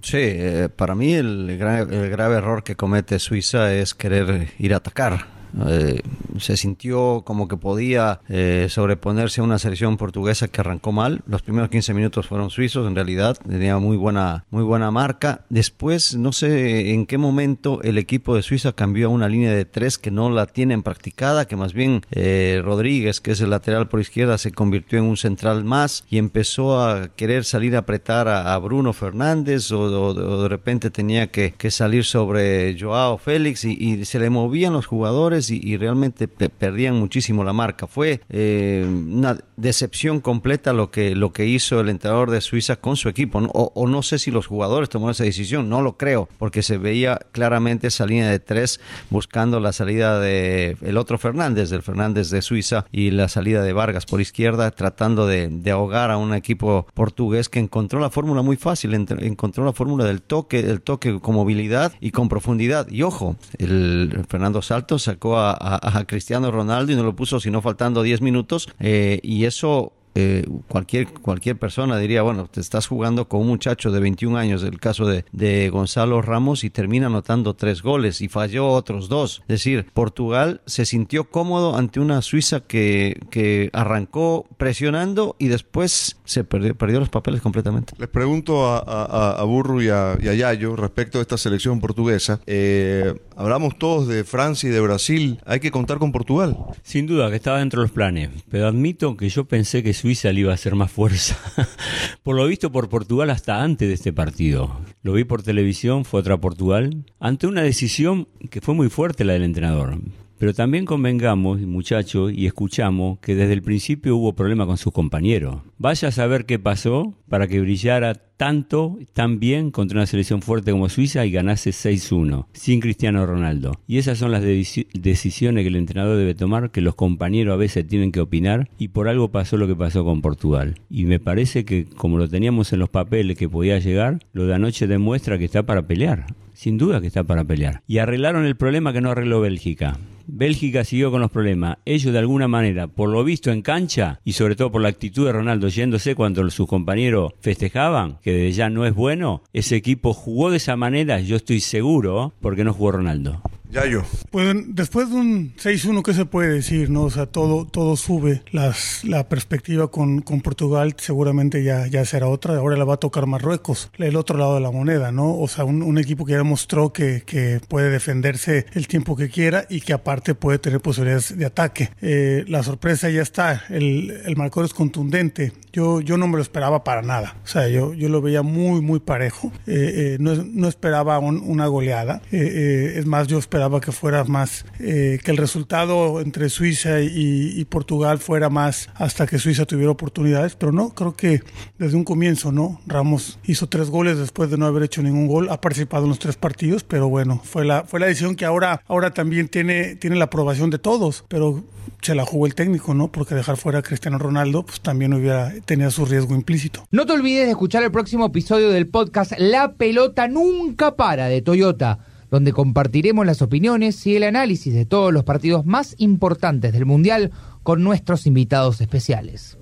Sí, 0.00 0.32
para 0.76 0.94
mí 0.94 1.14
el, 1.14 1.50
el 1.50 2.10
grave 2.10 2.36
error 2.36 2.62
que 2.62 2.76
comete 2.76 3.18
Suiza 3.18 3.74
es 3.74 3.94
querer 3.94 4.52
ir 4.58 4.74
a 4.74 4.76
atacar 4.76 5.41
eh, 5.66 6.00
se 6.38 6.56
sintió 6.56 7.22
como 7.24 7.48
que 7.48 7.56
podía 7.56 8.20
eh, 8.28 8.66
sobreponerse 8.70 9.40
a 9.40 9.44
una 9.44 9.58
selección 9.58 9.96
portuguesa 9.96 10.48
que 10.48 10.60
arrancó 10.60 10.92
mal. 10.92 11.22
Los 11.26 11.42
primeros 11.42 11.70
15 11.70 11.94
minutos 11.94 12.26
fueron 12.26 12.50
suizos, 12.50 12.86
en 12.86 12.94
realidad 12.94 13.36
tenía 13.48 13.78
muy 13.78 13.96
buena, 13.96 14.44
muy 14.50 14.62
buena 14.62 14.90
marca. 14.90 15.44
Después, 15.50 16.16
no 16.16 16.32
sé 16.32 16.92
en 16.92 17.06
qué 17.06 17.18
momento 17.18 17.80
el 17.82 17.98
equipo 17.98 18.34
de 18.34 18.42
Suiza 18.42 18.72
cambió 18.72 19.08
a 19.08 19.10
una 19.10 19.28
línea 19.28 19.52
de 19.52 19.64
tres 19.64 19.98
que 19.98 20.10
no 20.10 20.30
la 20.30 20.46
tienen 20.46 20.82
practicada, 20.82 21.46
que 21.46 21.56
más 21.56 21.72
bien 21.72 22.02
eh, 22.10 22.60
Rodríguez, 22.64 23.20
que 23.20 23.32
es 23.32 23.40
el 23.40 23.50
lateral 23.50 23.88
por 23.88 24.00
izquierda, 24.00 24.38
se 24.38 24.52
convirtió 24.52 24.98
en 24.98 25.04
un 25.04 25.16
central 25.16 25.64
más 25.64 26.04
y 26.08 26.18
empezó 26.18 26.80
a 26.80 27.08
querer 27.08 27.44
salir 27.44 27.76
a 27.76 27.80
apretar 27.80 28.28
a, 28.28 28.52
Bruno 28.62 28.92
Fernández 28.92 29.72
o, 29.72 30.14
de 30.42 30.48
repente 30.48 30.90
tenía 30.90 31.26
que, 31.28 31.52
salir 31.70 32.04
sobre 32.04 32.78
Joao 32.78 33.18
Félix 33.18 33.64
y 33.64 34.04
se 34.04 34.18
le 34.18 34.30
movían 34.30 34.74
los 34.74 34.86
jugadores 34.86 35.41
y, 35.50 35.76
realmente 35.76 36.28
perdían 36.28 36.98
muchísimo 36.98 37.44
la 37.44 37.52
marca. 37.52 37.86
Fue 37.86 38.20
eh, 38.28 38.86
una 38.86 39.38
decepción 39.56 40.20
completa 40.20 40.72
lo 40.72 40.90
que, 40.90 41.14
lo 41.14 41.32
que 41.32 41.46
hizo 41.46 41.80
el 41.80 41.88
entrenador 41.88 42.30
de 42.30 42.40
Suiza 42.40 42.76
con 42.76 42.96
su 42.96 43.08
equipo. 43.08 43.38
O, 43.52 43.88
no 43.88 44.02
sé 44.02 44.18
si 44.18 44.30
los 44.30 44.46
jugadores 44.46 44.88
tomaron 44.88 45.12
esa 45.12 45.24
decisión, 45.24 45.68
no 45.68 45.82
lo 45.82 45.96
creo, 45.96 46.28
porque 46.38 46.62
se 46.62 46.78
veía 46.78 47.18
claramente 47.32 47.88
esa 47.88 48.06
línea 48.06 48.28
de 48.28 48.38
tres 48.38 48.80
buscando 49.10 49.60
la 49.60 49.72
salida 49.72 50.20
de 50.20 50.76
el 50.82 50.96
otro 50.96 51.18
Fernández, 51.18 51.70
del 51.70 51.82
Fernández 51.82 52.30
de 52.30 52.42
Suiza, 52.42 52.86
y 52.92 53.10
la 53.10 53.28
salida 53.28 53.62
de 53.62 53.72
Vargas 53.72 54.06
por 54.06 54.20
izquierda, 54.20 54.70
tratando 54.70 55.26
de, 55.26 55.62
ahogar 55.72 56.10
a 56.10 56.18
un 56.18 56.34
equipo 56.34 56.86
portugués 56.92 57.48
que 57.48 57.58
encontró 57.58 57.98
la 57.98 58.10
fórmula 58.10 58.42
muy 58.42 58.56
fácil, 58.56 58.94
encontró 58.94 59.64
la 59.64 59.72
fórmula 59.72 60.04
del 60.04 60.20
toque, 60.20 60.60
el 60.60 60.82
toque 60.82 61.18
con 61.20 61.34
movilidad 61.34 61.92
y 62.00 62.10
con 62.10 62.28
profundidad. 62.28 62.88
Y 62.90 63.02
ojo, 63.02 63.36
el 63.58 64.24
Fernando 64.28 64.60
Salto 64.60 64.98
sacó 64.98 65.31
a, 65.38 66.04
Cristiano 66.06 66.50
Ronaldo 66.50 66.92
y 66.92 66.96
no 66.96 67.02
lo 67.02 67.14
puso 67.14 67.40
sino 67.40 67.62
faltando 67.62 68.02
10 68.02 68.20
minutos 68.22 68.68
eh, 68.80 69.20
y 69.22 69.44
eso 69.44 69.92
eh, 70.14 70.46
cualquier, 70.68 71.08
cualquier 71.08 71.58
persona 71.58 71.98
diría, 71.98 72.22
bueno, 72.22 72.46
te 72.50 72.60
estás 72.60 72.86
jugando 72.86 73.28
con 73.28 73.40
un 73.40 73.48
muchacho 73.48 73.90
de 73.90 74.00
21 74.00 74.36
años, 74.36 74.62
el 74.62 74.78
caso 74.78 75.06
de, 75.06 75.24
de 75.32 75.70
Gonzalo 75.70 76.20
Ramos, 76.20 76.64
y 76.64 76.70
termina 76.70 77.06
anotando 77.06 77.54
tres 77.54 77.82
goles 77.82 78.20
y 78.20 78.28
falló 78.28 78.68
otros 78.68 79.08
dos. 79.08 79.40
Es 79.42 79.48
decir, 79.48 79.86
Portugal 79.94 80.60
se 80.66 80.84
sintió 80.84 81.24
cómodo 81.24 81.76
ante 81.76 81.98
una 82.00 82.20
Suiza 82.20 82.60
que, 82.60 83.20
que 83.30 83.70
arrancó 83.72 84.46
presionando 84.58 85.34
y 85.38 85.48
después 85.48 86.18
se 86.24 86.44
perdió, 86.44 86.74
perdió 86.74 87.00
los 87.00 87.08
papeles 87.08 87.40
completamente. 87.40 87.94
Les 87.98 88.08
pregunto 88.08 88.66
a, 88.66 89.40
a, 89.40 89.44
Burru 89.44 89.80
y 89.80 89.88
a, 89.88 90.18
y 90.20 90.28
a, 90.28 90.34
Yayo 90.34 90.76
respecto 90.76 91.18
a 91.18 91.22
esta 91.22 91.38
selección 91.38 91.80
portuguesa. 91.80 92.40
Eh, 92.46 93.14
hablamos 93.36 93.78
todos 93.78 94.08
de 94.08 94.24
Francia 94.24 94.68
y 94.68 94.72
de 94.72 94.80
Brasil. 94.80 95.38
¿Hay 95.46 95.60
que 95.60 95.70
contar 95.70 95.98
con 95.98 96.12
Portugal? 96.12 96.56
Sin 96.82 97.06
duda 97.06 97.30
que 97.30 97.36
estaba 97.36 97.58
dentro 97.58 97.80
de 97.80 97.86
los 97.86 97.92
planes, 97.92 98.30
pero 98.50 98.66
admito 98.66 99.16
que 99.16 99.28
yo 99.28 99.44
pensé 99.44 99.82
que 99.82 99.94
Suiza 99.94 100.32
le 100.32 100.40
iba 100.40 100.52
a 100.52 100.54
hacer 100.54 100.74
más 100.74 100.90
fuerza. 100.90 101.36
por 102.22 102.36
lo 102.36 102.46
visto 102.46 102.72
por 102.72 102.88
Portugal 102.88 103.30
hasta 103.30 103.62
antes 103.62 103.88
de 103.88 103.94
este 103.94 104.12
partido. 104.12 104.80
Lo 105.02 105.12
vi 105.12 105.24
por 105.24 105.42
televisión, 105.42 106.04
fue 106.04 106.20
otra 106.20 106.38
Portugal, 106.38 107.04
ante 107.20 107.46
una 107.46 107.62
decisión 107.62 108.28
que 108.50 108.60
fue 108.60 108.74
muy 108.74 108.88
fuerte 108.88 109.24
la 109.24 109.32
del 109.34 109.44
entrenador. 109.44 109.98
Pero 110.42 110.54
también 110.54 110.86
convengamos, 110.86 111.60
muchachos, 111.60 112.32
y 112.34 112.46
escuchamos 112.46 113.20
que 113.20 113.36
desde 113.36 113.52
el 113.52 113.62
principio 113.62 114.16
hubo 114.16 114.32
problema 114.32 114.66
con 114.66 114.76
sus 114.76 114.92
compañeros. 114.92 115.62
Vaya 115.78 116.08
a 116.08 116.10
saber 116.10 116.46
qué 116.46 116.58
pasó 116.58 117.14
para 117.28 117.46
que 117.46 117.60
brillara 117.60 118.14
tanto, 118.14 118.98
tan 119.12 119.38
bien 119.38 119.70
contra 119.70 119.98
una 119.98 120.06
selección 120.06 120.42
fuerte 120.42 120.72
como 120.72 120.88
Suiza 120.88 121.24
y 121.24 121.30
ganase 121.30 121.70
6-1, 121.70 122.46
sin 122.54 122.80
Cristiano 122.80 123.24
Ronaldo. 123.24 123.78
Y 123.86 123.98
esas 123.98 124.18
son 124.18 124.32
las 124.32 124.42
decisiones 124.42 125.62
que 125.62 125.68
el 125.68 125.76
entrenador 125.76 126.16
debe 126.16 126.34
tomar, 126.34 126.72
que 126.72 126.80
los 126.80 126.96
compañeros 126.96 127.54
a 127.54 127.56
veces 127.56 127.86
tienen 127.86 128.10
que 128.10 128.18
opinar, 128.18 128.68
y 128.78 128.88
por 128.88 129.06
algo 129.06 129.30
pasó 129.30 129.56
lo 129.56 129.68
que 129.68 129.76
pasó 129.76 130.04
con 130.04 130.22
Portugal. 130.22 130.74
Y 130.90 131.04
me 131.04 131.20
parece 131.20 131.64
que, 131.64 131.84
como 131.84 132.18
lo 132.18 132.28
teníamos 132.28 132.72
en 132.72 132.80
los 132.80 132.88
papeles 132.88 133.38
que 133.38 133.48
podía 133.48 133.78
llegar, 133.78 134.18
lo 134.32 134.46
de 134.46 134.56
anoche 134.56 134.88
demuestra 134.88 135.38
que 135.38 135.44
está 135.44 135.62
para 135.62 135.86
pelear. 135.86 136.26
Sin 136.52 136.78
duda 136.78 137.00
que 137.00 137.06
está 137.06 137.22
para 137.22 137.44
pelear. 137.44 137.82
Y 137.86 137.98
arreglaron 137.98 138.44
el 138.44 138.56
problema 138.56 138.92
que 138.92 139.00
no 139.00 139.12
arregló 139.12 139.40
Bélgica. 139.40 139.98
Bélgica 140.26 140.84
siguió 140.84 141.10
con 141.10 141.20
los 141.20 141.30
problemas. 141.30 141.78
Ellos 141.84 142.12
de 142.12 142.18
alguna 142.18 142.48
manera, 142.48 142.88
por 142.88 143.08
lo 143.08 143.24
visto 143.24 143.50
en 143.50 143.62
cancha 143.62 144.20
y 144.24 144.32
sobre 144.32 144.56
todo 144.56 144.72
por 144.72 144.82
la 144.82 144.88
actitud 144.88 145.26
de 145.26 145.32
Ronaldo 145.32 145.68
yéndose 145.68 146.14
cuando 146.14 146.48
sus 146.50 146.66
compañeros 146.66 147.32
festejaban, 147.40 148.18
que 148.22 148.32
desde 148.32 148.52
ya 148.52 148.70
no 148.70 148.86
es 148.86 148.94
bueno, 148.94 149.42
ese 149.52 149.76
equipo 149.76 150.12
jugó 150.12 150.50
de 150.50 150.58
esa 150.58 150.76
manera, 150.76 151.20
yo 151.20 151.36
estoy 151.36 151.60
seguro, 151.60 152.34
porque 152.40 152.64
no 152.64 152.74
jugó 152.74 152.92
Ronaldo. 152.92 153.42
Yayo. 153.72 154.04
Pues 154.30 154.54
después 154.68 155.08
de 155.08 155.16
un 155.16 155.54
6-1, 155.56 156.02
¿qué 156.02 156.12
se 156.12 156.26
puede 156.26 156.52
decir? 156.52 156.90
no 156.90 157.04
O 157.04 157.10
sea, 157.10 157.24
todo, 157.24 157.66
todo 157.66 157.96
sube. 157.96 158.42
Las, 158.52 159.02
la 159.02 159.30
perspectiva 159.30 159.90
con, 159.90 160.20
con, 160.20 160.42
Portugal 160.42 160.94
seguramente 160.98 161.64
ya, 161.64 161.86
ya 161.86 162.04
será 162.04 162.28
otra. 162.28 162.56
Ahora 162.56 162.76
la 162.76 162.84
va 162.84 162.94
a 162.94 162.98
tocar 162.98 163.26
Marruecos, 163.26 163.90
el 163.96 164.16
otro 164.16 164.36
lado 164.36 164.56
de 164.56 164.60
la 164.60 164.70
moneda, 164.70 165.10
¿no? 165.10 165.38
O 165.38 165.48
sea, 165.48 165.64
un, 165.64 165.82
un 165.82 165.96
equipo 165.96 166.26
que 166.26 166.32
ya 166.32 166.38
demostró 166.38 166.92
que, 166.92 167.22
que, 167.24 167.60
puede 167.66 167.88
defenderse 167.88 168.66
el 168.74 168.88
tiempo 168.88 169.16
que 169.16 169.30
quiera 169.30 169.64
y 169.70 169.80
que 169.80 169.94
aparte 169.94 170.11
puede 170.20 170.58
tener 170.58 170.80
posibilidades 170.80 171.36
de 171.36 171.46
ataque. 171.46 171.90
Eh, 172.00 172.44
la 172.48 172.62
sorpresa 172.62 173.10
ya 173.10 173.22
está. 173.22 173.64
El, 173.68 174.10
el 174.24 174.36
marcador 174.36 174.66
es 174.66 174.74
contundente. 174.74 175.52
Yo, 175.72 176.00
yo 176.00 176.18
no 176.18 176.28
me 176.28 176.36
lo 176.36 176.42
esperaba 176.42 176.84
para 176.84 177.00
nada. 177.00 177.36
O 177.44 177.46
sea, 177.46 177.68
yo, 177.68 177.94
yo 177.94 178.08
lo 178.08 178.20
veía 178.20 178.42
muy, 178.42 178.82
muy 178.82 179.00
parejo. 179.00 179.52
Eh, 179.66 179.92
eh, 179.94 180.16
no, 180.20 180.34
no, 180.34 180.68
esperaba 180.68 181.18
un, 181.18 181.38
una 181.38 181.66
goleada. 181.66 182.20
es 182.30 183.06
más, 183.06 183.26
yo 183.26 183.38
esperaba 183.38 183.80
que 183.80 183.92
fuera 183.92 184.24
más, 184.24 184.64
eh, 184.78 185.18
que 185.22 185.30
el 185.30 185.36
resultado 185.36 186.20
entre 186.20 186.48
Suiza 186.48 187.00
y, 187.00 187.52
y, 187.56 187.64
Portugal 187.64 188.18
fuera 188.18 188.50
más 188.50 188.90
hasta 188.94 189.26
que 189.26 189.38
Suiza 189.38 189.64
tuviera 189.64 189.90
oportunidades, 189.90 190.56
pero 190.56 190.72
no, 190.72 190.90
creo 190.90 191.14
que 191.14 191.42
desde 191.78 191.96
un 191.96 192.04
comienzo, 192.04 192.52
¿no? 192.52 192.80
Ramos 192.86 193.38
hizo 193.44 193.68
tres 193.68 193.90
goles 193.90 194.18
después 194.18 194.50
de 194.50 194.58
no 194.58 194.66
haber 194.66 194.82
hecho 194.82 195.02
ningún 195.02 195.26
gol, 195.26 195.48
ha 195.50 195.60
participado 195.60 196.04
en 196.04 196.10
los 196.10 196.18
tres 196.18 196.36
partidos, 196.36 196.84
pero 196.84 197.08
bueno, 197.08 197.40
fue 197.44 197.64
la, 197.64 197.84
fue 197.84 198.00
la 198.00 198.06
decisión 198.06 198.36
que 198.36 198.44
ahora, 198.44 198.82
ahora 198.86 199.12
también 199.12 199.48
tiene, 199.48 199.96
tiene 200.02 200.16
la 200.16 200.24
aprobación 200.24 200.68
de 200.68 200.80
todos, 200.80 201.24
pero 201.28 201.62
se 202.00 202.16
la 202.16 202.24
jugó 202.24 202.46
el 202.46 202.56
técnico, 202.56 202.92
¿no? 202.92 203.12
Porque 203.12 203.36
dejar 203.36 203.56
fuera 203.56 203.78
a 203.78 203.82
Cristiano 203.82 204.18
Ronaldo, 204.18 204.64
pues 204.64 204.80
también 204.80 205.14
hubiera 205.14 205.52
tenía 205.64 205.92
su 205.92 206.04
riesgo 206.04 206.34
implícito. 206.34 206.84
No 206.90 207.06
te 207.06 207.12
olvides 207.12 207.44
de 207.44 207.52
escuchar 207.52 207.84
el 207.84 207.92
próximo 207.92 208.26
episodio 208.26 208.70
del 208.70 208.88
podcast 208.88 209.30
La 209.38 209.74
pelota 209.74 210.26
nunca 210.26 210.96
para 210.96 211.28
de 211.28 211.40
Toyota 211.40 212.00
donde 212.32 212.52
compartiremos 212.52 213.26
las 213.26 213.42
opiniones 213.42 214.04
y 214.06 214.16
el 214.16 214.24
análisis 214.24 214.74
de 214.74 214.86
todos 214.86 215.12
los 215.12 215.22
partidos 215.22 215.66
más 215.66 215.94
importantes 215.98 216.72
del 216.72 216.86
Mundial 216.86 217.30
con 217.62 217.84
nuestros 217.84 218.26
invitados 218.26 218.80
especiales. 218.80 219.58